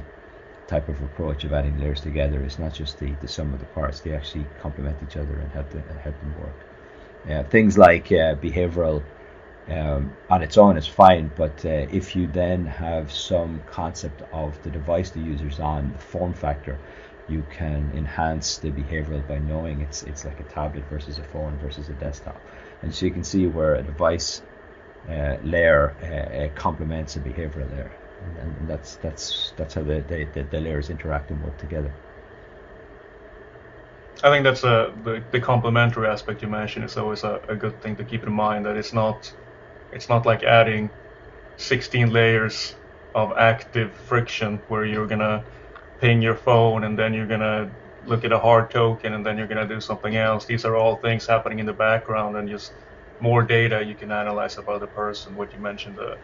type 0.68 0.88
of 0.88 1.00
approach 1.02 1.44
of 1.44 1.52
adding 1.52 1.78
layers 1.78 2.00
together. 2.00 2.40
It's 2.42 2.58
not 2.58 2.74
just 2.74 2.98
the, 2.98 3.12
the 3.20 3.28
sum 3.28 3.52
of 3.52 3.60
the 3.60 3.66
parts; 3.66 4.00
they 4.00 4.12
actually 4.14 4.46
complement 4.60 4.96
each 5.02 5.16
other 5.16 5.34
and 5.34 5.50
help 5.52 5.70
them, 5.70 5.82
help 6.02 6.18
them 6.20 6.34
work. 6.40 6.54
Uh, 7.28 7.42
things 7.48 7.76
like 7.76 8.06
uh, 8.06 8.36
behavioral 8.36 9.02
um, 9.68 10.16
on 10.30 10.42
its 10.42 10.56
own 10.56 10.76
is 10.76 10.86
fine, 10.86 11.30
but 11.36 11.64
uh, 11.64 11.86
if 11.90 12.14
you 12.14 12.28
then 12.28 12.64
have 12.66 13.12
some 13.12 13.60
concept 13.66 14.22
of 14.32 14.62
the 14.62 14.70
device 14.70 15.10
the 15.10 15.20
user's 15.20 15.58
on, 15.58 15.92
the 15.92 15.98
form 15.98 16.32
factor, 16.32 16.78
you 17.28 17.44
can 17.50 17.90
enhance 17.94 18.58
the 18.58 18.70
behavioral 18.70 19.26
by 19.26 19.38
knowing 19.38 19.80
it's 19.80 20.04
it's 20.04 20.24
like 20.24 20.38
a 20.38 20.44
tablet 20.44 20.84
versus 20.88 21.18
a 21.18 21.24
phone 21.24 21.56
versus 21.58 21.88
a 21.88 21.92
desktop, 21.94 22.40
and 22.82 22.94
so 22.94 23.06
you 23.06 23.12
can 23.12 23.24
see 23.24 23.48
where 23.48 23.74
a 23.74 23.82
device 23.82 24.42
uh, 25.08 25.36
layer 25.42 25.94
uh, 26.02 26.44
uh 26.44 26.48
complements 26.54 27.16
a 27.16 27.20
behavioral 27.20 27.68
layer, 27.72 27.92
and, 28.24 28.56
and, 28.56 28.68
that's 28.68 28.96
that's 28.96 29.52
that's 29.56 29.74
how 29.74 29.82
the, 29.82 30.00
the, 30.32 30.42
the 30.42 30.60
layers 30.60 30.90
interact 30.90 31.30
and 31.30 31.42
work 31.42 31.58
together. 31.58 31.92
I 34.22 34.30
think 34.30 34.44
that's 34.44 34.62
a 34.62 34.94
the, 35.02 35.22
the 35.32 35.40
complementary 35.40 36.06
aspect 36.06 36.40
you 36.40 36.48
mentioned 36.48 36.84
is 36.84 36.96
always 36.96 37.24
a, 37.24 37.40
a 37.48 37.56
good 37.56 37.82
thing 37.82 37.96
to 37.96 38.04
keep 38.04 38.22
in 38.22 38.32
mind 38.32 38.64
that 38.64 38.76
it's 38.76 38.92
not 38.92 39.32
it's 39.96 40.10
not 40.10 40.26
like 40.26 40.44
adding 40.44 40.92
16 41.58 42.10
layers 42.12 42.76
of 43.14 43.32
active 43.38 43.96
friction 43.96 44.62
where 44.68 44.86
you're 44.86 45.08
gonna 45.08 45.46
ping 46.00 46.22
your 46.22 46.36
phone 46.36 46.84
and 46.84 46.98
then 46.98 47.14
you're 47.14 47.26
gonna 47.26 47.72
look 48.04 48.24
at 48.24 48.32
a 48.32 48.40
hard 48.40 48.70
token 48.70 49.14
and 49.14 49.26
then 49.26 49.38
you're 49.38 49.48
gonna 49.48 49.68
do 49.68 49.80
something 49.80 50.16
else. 50.16 50.46
These 50.46 50.66
are 50.66 50.76
all 50.76 50.96
things 50.98 51.26
happening 51.26 51.60
in 51.60 51.66
the 51.66 51.74
background 51.74 52.36
and 52.36 52.48
just 52.48 52.84
more 53.20 53.42
data 53.44 53.84
you 53.84 53.96
can 53.96 54.12
analyze 54.12 54.58
about 54.58 54.80
the 54.82 54.88
person. 54.88 55.36
What 55.36 55.54
you 55.54 55.60
mentioned 55.60 55.96
the 55.98 56.18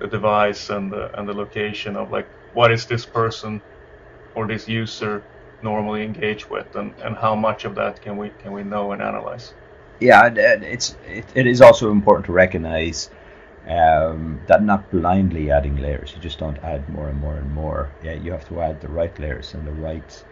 the 0.00 0.08
device 0.08 0.70
and 0.70 0.92
the 0.92 1.10
and 1.18 1.28
the 1.28 1.34
location 1.34 1.96
of 1.96 2.10
like 2.10 2.30
what 2.52 2.72
is 2.72 2.86
this 2.86 3.06
person 3.06 3.62
or 4.34 4.46
this 4.48 4.68
user 4.68 5.26
normally 5.62 6.04
engage 6.04 6.50
with 6.50 6.74
and, 6.76 6.98
and 7.00 7.16
how 7.16 7.34
much 7.36 7.64
of 7.66 7.76
that 7.76 8.00
can 8.02 8.16
we 8.18 8.30
can 8.30 8.52
we 8.52 8.64
know 8.64 8.92
and 8.92 9.02
analyze 9.02 9.54
yeah, 10.00 10.28
it's 10.34 10.96
it, 11.06 11.24
it 11.34 11.46
is 11.46 11.60
also 11.60 11.90
important 11.90 12.26
to 12.26 12.32
recognize 12.32 13.10
um, 13.68 14.40
that 14.46 14.62
not 14.62 14.90
blindly 14.90 15.50
adding 15.50 15.76
layers. 15.76 16.12
You 16.14 16.20
just 16.20 16.38
don't 16.38 16.58
add 16.58 16.88
more 16.88 17.08
and 17.08 17.20
more 17.20 17.36
and 17.36 17.50
more. 17.52 17.90
Yeah, 18.02 18.14
you 18.14 18.32
have 18.32 18.48
to 18.48 18.60
add 18.60 18.80
the 18.80 18.88
right 18.88 19.16
layers 19.18 19.54
and 19.54 19.66
the 19.66 19.72
right, 19.72 20.24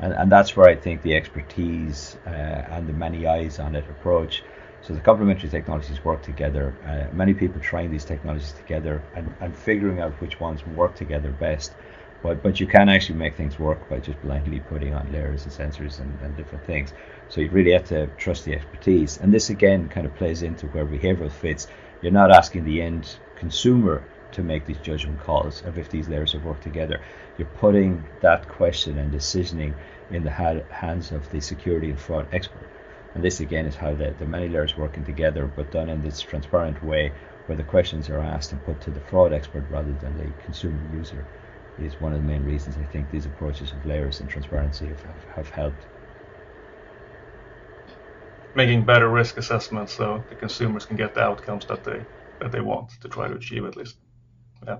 and, 0.00 0.12
and 0.12 0.32
that's 0.32 0.56
where 0.56 0.68
I 0.68 0.74
think 0.76 1.02
the 1.02 1.14
expertise 1.14 2.16
uh, 2.26 2.30
and 2.30 2.88
the 2.88 2.92
many 2.92 3.26
eyes 3.26 3.58
on 3.58 3.74
it 3.74 3.84
approach. 3.90 4.42
So 4.82 4.94
the 4.94 5.00
complementary 5.00 5.50
technologies 5.50 6.02
work 6.04 6.22
together. 6.22 6.74
Uh, 6.86 7.14
many 7.14 7.34
people 7.34 7.60
trying 7.60 7.90
these 7.90 8.04
technologies 8.04 8.52
together 8.52 9.02
and, 9.14 9.32
and 9.40 9.54
figuring 9.54 10.00
out 10.00 10.12
which 10.20 10.40
ones 10.40 10.66
work 10.68 10.94
together 10.94 11.30
best. 11.32 11.74
But 12.22 12.42
but 12.42 12.60
you 12.60 12.66
can 12.66 12.88
actually 12.90 13.18
make 13.18 13.34
things 13.34 13.58
work 13.58 13.88
by 13.88 13.98
just 13.98 14.20
blindly 14.20 14.60
putting 14.60 14.94
on 14.94 15.10
layers 15.10 15.44
and 15.44 15.52
sensors 15.52 16.00
and, 16.00 16.18
and 16.22 16.36
different 16.36 16.64
things. 16.64 16.92
So 17.28 17.40
you 17.40 17.48
really 17.50 17.72
have 17.72 17.84
to 17.84 18.08
trust 18.18 18.44
the 18.44 18.54
expertise. 18.54 19.18
And 19.18 19.32
this 19.32 19.48
again 19.48 19.88
kind 19.88 20.06
of 20.06 20.14
plays 20.16 20.42
into 20.42 20.66
where 20.68 20.84
behavioral 20.84 21.32
fits. 21.32 21.68
You're 22.02 22.12
not 22.12 22.30
asking 22.30 22.64
the 22.64 22.82
end 22.82 23.16
consumer 23.36 24.04
to 24.32 24.42
make 24.42 24.66
these 24.66 24.78
judgment 24.78 25.18
calls 25.20 25.62
of 25.64 25.78
if 25.78 25.88
these 25.88 26.08
layers 26.08 26.32
have 26.32 26.44
worked 26.44 26.62
together. 26.62 27.00
You're 27.38 27.48
putting 27.58 28.04
that 28.20 28.48
question 28.48 28.98
and 28.98 29.12
decisioning 29.12 29.74
in 30.10 30.22
the 30.22 30.30
hands 30.30 31.12
of 31.12 31.30
the 31.30 31.40
security 31.40 31.88
and 31.90 31.98
fraud 31.98 32.26
expert. 32.32 32.68
And 33.14 33.24
this 33.24 33.40
again 33.40 33.66
is 33.66 33.76
how 33.76 33.94
the, 33.94 34.14
the 34.18 34.26
many 34.26 34.48
layers 34.48 34.76
working 34.76 35.04
together, 35.04 35.46
but 35.46 35.72
done 35.72 35.88
in 35.88 36.02
this 36.02 36.20
transparent 36.20 36.82
way 36.84 37.12
where 37.46 37.56
the 37.56 37.64
questions 37.64 38.08
are 38.10 38.20
asked 38.20 38.52
and 38.52 38.64
put 38.64 38.80
to 38.82 38.90
the 38.90 39.00
fraud 39.00 39.32
expert 39.32 39.64
rather 39.70 39.92
than 39.94 40.16
the 40.16 40.30
consumer 40.44 40.80
user 40.94 41.26
is 41.78 42.00
one 42.00 42.12
of 42.12 42.20
the 42.20 42.26
main 42.26 42.44
reasons 42.44 42.76
I 42.76 42.84
think 42.92 43.10
these 43.10 43.26
approaches 43.26 43.72
of 43.72 43.84
layers 43.86 44.20
and 44.20 44.28
transparency 44.28 44.86
have, 44.86 45.02
have, 45.02 45.24
have 45.36 45.50
helped. 45.50 45.86
Making 48.54 48.84
better 48.84 49.08
risk 49.08 49.36
assessments 49.36 49.92
so 49.92 50.24
the 50.28 50.34
consumers 50.34 50.84
can 50.84 50.96
get 50.96 51.14
the 51.14 51.20
outcomes 51.20 51.66
that 51.66 51.84
they 51.84 52.04
that 52.40 52.52
they 52.52 52.60
want 52.60 52.90
to 53.00 53.08
try 53.08 53.28
to 53.28 53.34
achieve 53.34 53.64
at 53.64 53.76
least. 53.76 53.96
Yeah. 54.66 54.78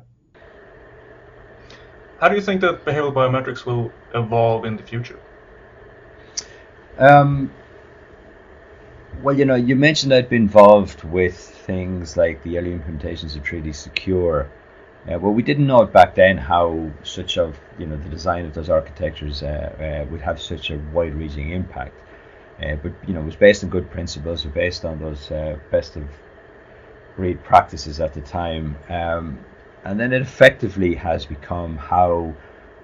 How 2.18 2.28
do 2.28 2.34
you 2.34 2.42
think 2.42 2.60
that 2.62 2.84
behavioral 2.84 3.14
biometrics 3.14 3.64
will 3.64 3.92
evolve 4.14 4.64
in 4.64 4.76
the 4.76 4.82
future? 4.82 5.18
Um, 6.98 7.50
well, 9.22 9.36
you 9.36 9.44
know, 9.44 9.54
you 9.54 9.76
mentioned 9.76 10.12
I'd 10.12 10.28
been 10.28 10.42
involved 10.42 11.02
with 11.04 11.36
things 11.36 12.16
like 12.16 12.42
the 12.42 12.58
early 12.58 12.72
implementations 12.72 13.36
of 13.36 13.42
3D 13.42 13.74
Secure. 13.74 14.50
Uh, 15.08 15.18
well, 15.18 15.32
we 15.32 15.42
didn't 15.42 15.66
know 15.66 15.84
back 15.86 16.14
then 16.14 16.36
how 16.36 16.90
such 17.02 17.38
of 17.38 17.58
you 17.78 17.86
know 17.86 17.96
the 17.96 18.08
design 18.10 18.44
of 18.44 18.52
those 18.52 18.68
architectures 18.68 19.42
uh, 19.42 20.02
uh, 20.06 20.10
would 20.10 20.20
have 20.20 20.40
such 20.40 20.70
a 20.70 20.78
wide-reaching 20.92 21.50
impact. 21.50 21.94
Uh, 22.62 22.76
but 22.76 22.92
you 23.06 23.14
know, 23.14 23.20
it 23.20 23.24
was 23.24 23.36
based 23.36 23.64
on 23.64 23.70
good 23.70 23.90
principles, 23.90 24.44
based 24.44 24.84
on 24.84 24.98
those 24.98 25.30
uh, 25.30 25.58
best 25.70 25.96
of 25.96 26.04
breed 27.16 27.42
practices 27.42 27.98
at 28.00 28.12
the 28.12 28.20
time, 28.20 28.76
um, 28.90 29.38
and 29.84 29.98
then 29.98 30.12
it 30.12 30.20
effectively 30.20 30.94
has 30.94 31.24
become 31.24 31.78
how 31.78 32.34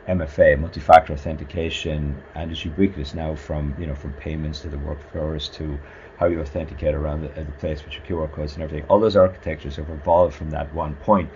MFA, 0.09 0.59
multi-factor 0.59 1.13
authentication, 1.13 2.23
and 2.35 2.51
is 2.51 2.65
ubiquitous 2.65 3.13
now 3.13 3.35
from 3.35 3.75
you 3.79 3.87
know 3.87 3.95
from 3.95 4.15
payments 4.15 4.61
to 4.61 4.69
the 4.69 4.79
workflows 4.79 5.53
to 5.55 5.79
how 6.17 6.27
you 6.27 6.41
authenticate 6.41 6.95
around 6.95 7.21
the, 7.21 7.29
the 7.29 7.53
place 7.53 7.85
with 7.85 7.93
your 7.93 8.27
QR 8.27 8.33
codes 8.33 8.55
and 8.55 8.63
everything. 8.63 8.89
All 8.89 8.99
those 8.99 9.17
architectures 9.17 9.77
have 9.77 9.91
evolved 9.91 10.35
from 10.35 10.49
that 10.51 10.73
one 10.73 10.95
point. 10.97 11.29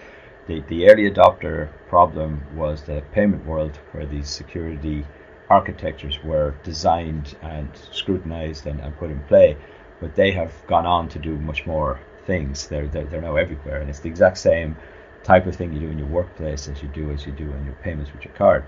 The, 0.46 0.60
the 0.68 0.88
early 0.88 1.10
adopter 1.10 1.68
problem 1.88 2.42
was 2.56 2.82
the 2.82 3.02
payment 3.12 3.46
world 3.46 3.78
where 3.92 4.06
these 4.06 4.28
security 4.28 5.06
architectures 5.48 6.22
were 6.24 6.54
designed 6.62 7.36
and 7.42 7.68
scrutinized 7.90 8.66
and, 8.66 8.80
and 8.80 8.96
put 8.96 9.10
in 9.10 9.20
play, 9.24 9.56
but 10.00 10.14
they 10.14 10.32
have 10.32 10.52
gone 10.66 10.86
on 10.86 11.08
to 11.10 11.18
do 11.18 11.36
much 11.38 11.66
more 11.66 12.00
things. 12.26 12.68
They're, 12.68 12.86
they're, 12.86 13.04
they're 13.04 13.20
now 13.20 13.36
everywhere, 13.36 13.80
and 13.80 13.90
it's 13.90 14.00
the 14.00 14.08
exact 14.08 14.38
same 14.38 14.76
type 15.22 15.46
of 15.46 15.54
thing 15.56 15.72
you 15.72 15.80
do 15.80 15.88
in 15.88 15.98
your 15.98 16.06
workplace 16.06 16.68
as 16.68 16.82
you 16.82 16.88
do 16.88 17.10
as 17.10 17.26
you 17.26 17.32
do 17.32 17.50
in 17.52 17.64
your 17.64 17.74
payments 17.82 18.12
with 18.12 18.24
your 18.24 18.34
card. 18.34 18.64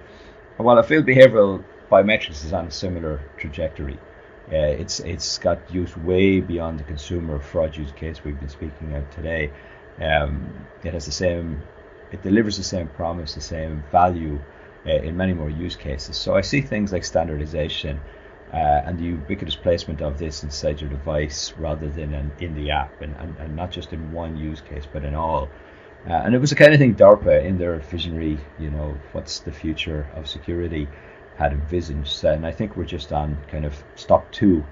And 0.59 0.67
while 0.67 0.79
I 0.79 0.83
feel 0.83 1.03
behavioral 1.03 1.65
biometrics 1.91 2.45
is 2.45 2.53
on 2.53 2.67
a 2.67 2.71
similar 2.71 3.21
trajectory, 3.39 3.99
uh, 4.53 4.57
it's 4.57 5.01
it's 5.01 5.39
got 5.39 5.59
use 5.73 5.97
way 5.97 6.41
beyond 6.41 6.79
the 6.79 6.85
consumer 6.85 7.39
fraud 7.39 7.77
use 7.77 7.93
case 7.93 8.23
we've 8.25 8.39
been 8.39 8.49
speaking 8.49 8.93
of 8.95 9.09
today. 9.11 9.51
Um, 10.01 10.67
it 10.85 10.95
has 10.95 11.07
the 11.07 11.13
same, 11.13 11.63
it 12.11 12.23
delivers 12.23 12.57
the 12.57 12.65
same 12.65 12.89
promise, 12.89 13.35
the 13.35 13.41
same 13.41 13.85
value 13.93 14.41
uh, 14.87 14.91
in 14.91 15.17
many 15.17 15.33
more 15.33 15.51
use 15.51 15.77
cases. 15.77 16.17
So 16.17 16.35
I 16.35 16.41
see 16.41 16.61
things 16.61 16.93
like 16.93 17.05
standardization 17.05 18.01
uh, 18.53 18.83
and 18.87 18.99
the 18.99 19.05
ubiquitous 19.05 19.57
placement 19.57 20.03
of 20.03 20.19
this 20.19 20.43
inside 20.43 20.81
your 20.81 20.91
device 20.91 21.55
rather 21.59 21.89
than 21.89 22.13
in, 22.15 22.33
in 22.41 22.55
the 22.55 22.71
app, 22.71 23.01
and, 23.01 23.15
and, 23.17 23.37
and 23.39 23.57
not 23.57 23.71
just 23.71 23.93
in 23.93 24.13
one 24.13 24.37
use 24.37 24.61
case 24.61 24.87
but 24.93 25.05
in 25.05 25.15
all. 25.15 25.49
Uh, 26.09 26.15
and 26.15 26.35
it 26.35 26.39
was 26.39 26.51
the 26.51 26.57
kind 26.57 26.73
of 26.73 26.81
thing 26.81 26.95
DARPA 26.95 27.45
in 27.45 27.59
their 27.59 27.79
visionary, 27.79 28.37
you 28.59 28.71
know, 28.71 28.97
what's 29.13 29.39
the 29.39 29.53
future 29.53 30.09
of 30.17 30.29
security 30.29 30.89
had 31.37 31.53
envisaged. 31.53 32.25
And 32.25 32.45
I 32.45 32.51
think 32.51 32.77
we're 32.77 32.85
just 32.85 33.13
on 33.13 33.39
kind 33.49 33.65
of 33.65 33.83
stop 33.95 34.31
two 34.33 34.65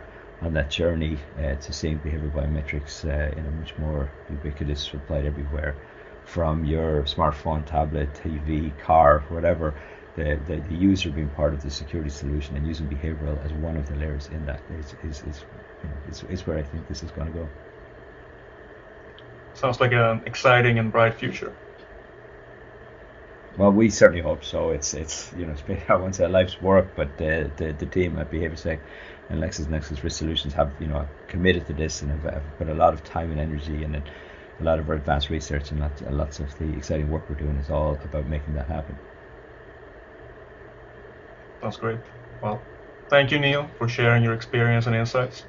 on 0.42 0.55
that 0.55 0.70
journey 0.70 1.18
uh, 1.38 1.55
to 1.57 1.72
seeing 1.72 1.98
behavior 1.98 2.31
biometrics 2.31 3.05
uh, 3.05 3.38
in 3.38 3.46
a 3.46 3.50
much 3.50 3.76
more 3.79 4.11
ubiquitous, 4.31 4.92
applied 4.94 5.26
everywhere 5.26 5.76
from 6.24 6.64
your 6.64 7.03
smartphone, 7.03 7.64
tablet, 7.66 8.12
TV, 8.14 8.76
car, 8.79 9.24
whatever. 9.29 9.74
The, 10.16 10.40
the, 10.46 10.57
the, 10.57 10.74
user 10.74 11.09
being 11.11 11.29
part 11.31 11.55
of 11.55 11.62
the 11.62 11.70
security 11.70 12.11
solution 12.11 12.57
and 12.57 12.66
using 12.66 12.88
behavioral 12.88 13.42
as 13.44 13.53
one 13.53 13.76
of 13.76 13.88
the 13.88 13.94
layers 13.94 14.26
in 14.29 14.44
that 14.46 14.61
is, 14.79 14.94
is, 15.05 15.22
is, 15.22 15.44
is, 16.11 16.24
is 16.24 16.46
where 16.46 16.59
I 16.59 16.62
think 16.62 16.88
this 16.88 17.03
is 17.03 17.11
going 17.12 17.29
to 17.29 17.38
go. 17.38 17.48
Sounds 19.55 19.81
like 19.81 19.92
an 19.92 20.22
exciting 20.26 20.79
and 20.79 20.90
bright 20.90 21.14
future. 21.14 21.55
Well, 23.61 23.73
we 23.73 23.90
certainly 23.90 24.23
hope 24.23 24.42
so. 24.42 24.70
It's 24.70 24.94
it's 24.94 25.31
you 25.37 25.44
know 25.44 25.53
it's 25.53 25.61
been, 25.61 25.83
I 25.90 25.96
won't 25.96 26.14
say 26.14 26.27
life's 26.27 26.59
work, 26.62 26.87
but 26.96 27.18
the 27.18 27.51
the, 27.59 27.73
the 27.73 27.85
team 27.85 28.18
at 28.18 28.31
BehavioSec 28.31 28.79
and 29.29 29.38
LexisNexis 29.38 30.03
Risk 30.03 30.16
Solutions 30.16 30.55
have 30.55 30.73
you 30.81 30.87
know 30.87 31.07
committed 31.29 31.66
to 31.66 31.75
this 31.75 32.01
and 32.01 32.11
have, 32.11 32.23
have 32.33 32.42
put 32.57 32.70
a 32.70 32.75
lot 32.75 32.94
of 32.94 33.05
time 33.05 33.31
and 33.31 33.38
energy 33.38 33.85
and 33.85 33.96
a 33.96 34.03
lot 34.64 34.79
of 34.79 34.88
our 34.88 34.94
advanced 34.94 35.29
research 35.29 35.73
and 35.73 35.81
lots, 35.81 36.01
lots 36.11 36.40
of 36.40 36.59
the 36.59 36.73
exciting 36.75 37.11
work 37.11 37.29
we're 37.29 37.37
doing 37.37 37.57
is 37.57 37.68
all 37.68 37.99
about 38.03 38.27
making 38.27 38.55
that 38.55 38.66
happen. 38.66 38.96
That's 41.61 41.77
great. 41.77 41.99
Well, 42.42 42.62
thank 43.11 43.31
you, 43.31 43.38
Neil, 43.38 43.68
for 43.77 43.88
sharing 43.88 44.25
your 44.25 44.33
experience 44.33 44.87
and 44.87 44.96
insights. 44.96 45.44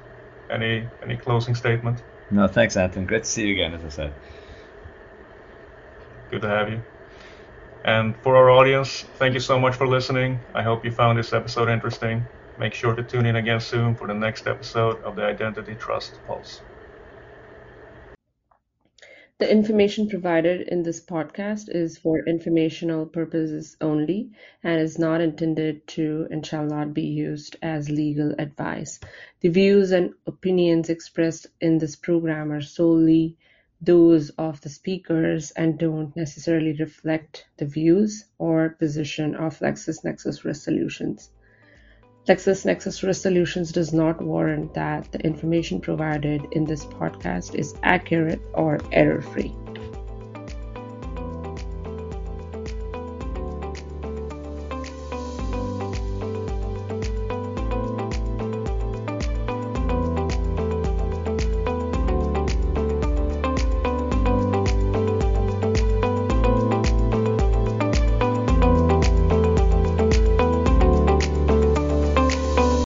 Any 0.50 0.84
any 1.02 1.16
closing 1.16 1.54
statement? 1.54 2.02
No, 2.30 2.46
thanks, 2.46 2.76
Anton. 2.76 3.06
Great 3.06 3.24
to 3.24 3.30
see 3.30 3.46
you 3.46 3.54
again, 3.54 3.72
as 3.72 3.82
I 3.86 3.88
said. 3.88 4.12
Good 6.30 6.42
to 6.42 6.48
have 6.48 6.68
you. 6.68 6.82
And 7.84 8.16
for 8.22 8.36
our 8.36 8.50
audience, 8.50 9.04
thank 9.18 9.34
you 9.34 9.40
so 9.40 9.58
much 9.58 9.74
for 9.74 9.88
listening. 9.88 10.44
I 10.54 10.62
hope 10.62 10.84
you 10.84 10.92
found 10.92 11.18
this 11.18 11.32
episode 11.32 11.68
interesting. 11.68 12.28
Make 12.56 12.74
sure 12.74 12.94
to 12.94 13.02
tune 13.02 13.26
in 13.26 13.36
again 13.36 13.60
soon 13.60 13.96
for 13.96 14.06
the 14.06 14.14
next 14.14 14.46
episode 14.46 15.02
of 15.02 15.16
the 15.16 15.24
Identity 15.24 15.74
Trust 15.74 16.20
Pulse. 16.24 16.62
The 19.38 19.50
information 19.50 20.08
provided 20.08 20.68
in 20.68 20.84
this 20.84 21.04
podcast 21.04 21.68
is 21.68 21.98
for 21.98 22.24
informational 22.24 23.06
purposes 23.06 23.76
only 23.80 24.30
and 24.62 24.80
is 24.80 25.00
not 25.00 25.20
intended 25.20 25.84
to 25.88 26.28
and 26.30 26.46
shall 26.46 26.64
not 26.64 26.94
be 26.94 27.02
used 27.02 27.56
as 27.62 27.90
legal 27.90 28.32
advice. 28.38 29.00
The 29.40 29.48
views 29.48 29.90
and 29.90 30.14
opinions 30.28 30.88
expressed 30.88 31.48
in 31.60 31.78
this 31.78 31.96
program 31.96 32.52
are 32.52 32.60
solely 32.60 33.36
those 33.82 34.30
of 34.30 34.60
the 34.60 34.68
speakers 34.68 35.50
and 35.50 35.76
don't 35.76 36.14
necessarily 36.14 36.72
reflect 36.78 37.46
the 37.56 37.66
views 37.66 38.26
or 38.38 38.70
position 38.70 39.34
of 39.34 39.58
LexisNexis 39.58 40.44
Risk 40.44 40.62
Solutions. 40.62 41.30
LexisNexis 42.28 43.02
Risk 43.02 43.22
Solutions 43.22 43.72
does 43.72 43.92
not 43.92 44.22
warrant 44.22 44.72
that 44.74 45.10
the 45.10 45.18
information 45.20 45.80
provided 45.80 46.40
in 46.52 46.64
this 46.64 46.86
podcast 46.86 47.56
is 47.56 47.74
accurate 47.82 48.40
or 48.54 48.78
error 48.92 49.20
free. 49.20 49.52